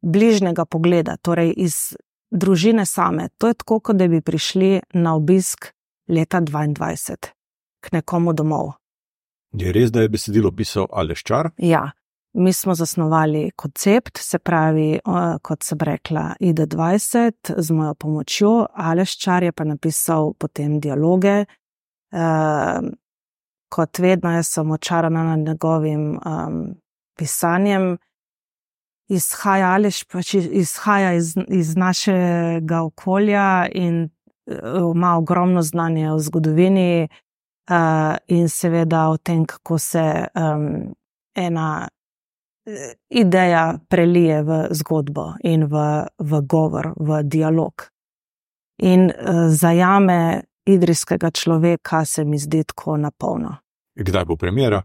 bližnjega 0.01 0.65
pogleda, 0.65 1.17
torej 1.17 1.53
iz 1.57 1.95
družine 2.31 2.85
same. 2.85 3.29
To 3.37 3.47
je 3.47 3.53
tako, 3.53 3.79
kot 3.79 3.95
da 3.95 4.07
bi 4.07 4.21
prišli 4.21 4.81
na 4.93 5.15
obisk 5.15 5.69
leta 6.09 6.41
22 6.41 7.15
k 7.79 7.91
nekomu 7.91 8.33
domov. 8.33 8.73
Je 9.53 9.71
res, 9.71 9.91
da 9.91 10.01
je 10.01 10.09
besedilo 10.09 10.51
pisal 10.51 10.87
Aleščar? 10.91 11.51
Ja, 11.57 11.91
mi 12.33 12.53
smo 12.53 12.73
zasnovali 12.75 13.51
koncept, 13.55 14.17
se 14.17 14.39
pravi, 14.39 14.97
kot 15.41 15.63
sem 15.63 15.83
rekla, 15.85 16.31
ID20 16.41 17.53
z 17.57 17.75
mojo 17.77 17.93
pomočjo, 17.93 18.53
Aleščar 18.73 19.45
je 19.45 19.51
pa 19.53 19.67
napisal 19.69 20.33
potem 20.39 20.79
dialoge. 20.81 21.43
Uh, 22.13 22.89
kot 23.73 23.99
vedno, 23.99 24.31
jaz 24.35 24.51
sem 24.53 24.71
očarana 24.71 25.23
nad 25.23 25.39
njegovim 25.39 26.17
um, 26.17 26.57
pisanjem 27.17 27.95
izhaja 29.09 29.73
Aleš, 29.73 30.03
pač 30.09 30.33
izhaja 30.37 31.13
iz, 31.17 31.33
iz 31.47 31.75
našega 31.75 32.83
okolja 32.85 33.67
in 33.73 34.03
uh, 34.05 34.93
ima 34.95 35.15
ogromno 35.17 35.61
znanja 35.61 36.13
o 36.13 36.19
zgodovini, 36.19 37.07
uh, 37.69 38.17
in 38.27 38.49
seveda 38.49 39.07
o 39.09 39.17
tem, 39.17 39.45
kako 39.45 39.77
se 39.79 40.27
um, 40.35 40.93
ena 41.35 41.87
uh, 41.87 42.73
ideja 43.09 43.79
prelije 43.89 44.43
v 44.43 44.67
zgodbo 44.71 45.33
in 45.43 45.65
v, 45.65 46.05
v 46.19 46.41
govor, 46.41 46.93
v 46.97 47.23
dialog. 47.23 47.87
In 48.77 49.09
uh, 49.09 49.47
zajame 49.49 50.43
idrijskega 50.65 51.31
človeka, 51.31 52.05
se 52.05 52.23
mi 52.25 52.37
zdi 52.37 52.63
tako 52.63 52.97
napolno. 52.97 53.57
Kdaj 53.95 54.25
bo 54.25 54.35
premjera? 54.35 54.81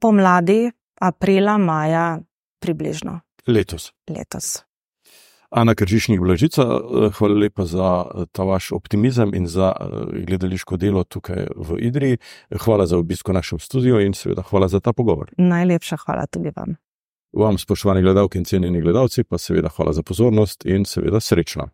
Pomladi, 0.00 0.70
aprila, 1.00 1.58
maja, 1.58 2.20
približno. 2.60 3.20
Letos. 3.46 3.92
Letos. 4.10 4.67
Ana 5.50 5.74
Kržišnik 5.74 6.20
Blažica, 6.20 6.62
eh, 6.62 7.10
hvala 7.18 7.34
lepa 7.34 7.64
za 7.64 8.04
eh, 8.04 8.26
ta 8.32 8.42
vaš 8.42 8.72
optimizem 8.72 9.34
in 9.34 9.46
za 9.46 9.72
eh, 9.80 9.86
gledališko 10.26 10.76
delo 10.76 11.04
tukaj 11.04 11.46
v 11.56 11.78
Idriji. 11.78 12.18
Hvala 12.60 12.86
za 12.86 12.98
obisko 12.98 13.32
v 13.32 13.34
našem 13.34 13.58
studiu 13.58 14.00
in 14.00 14.14
seveda 14.14 14.42
hvala 14.42 14.68
za 14.68 14.80
ta 14.80 14.92
pogovor. 14.92 15.30
Najlepša 15.38 15.96
hvala 16.04 16.26
tudi 16.26 16.52
vam. 16.56 16.76
Vam, 17.32 17.58
spoštovani 17.58 18.02
gledalke 18.02 18.38
in 18.38 18.44
cenjeni 18.44 18.80
gledalci, 18.80 19.24
pa 19.24 19.38
seveda 19.38 19.68
hvala 19.68 19.92
za 19.92 20.02
pozornost 20.02 20.66
in 20.66 20.84
seveda 20.84 21.20
srečno. 21.20 21.68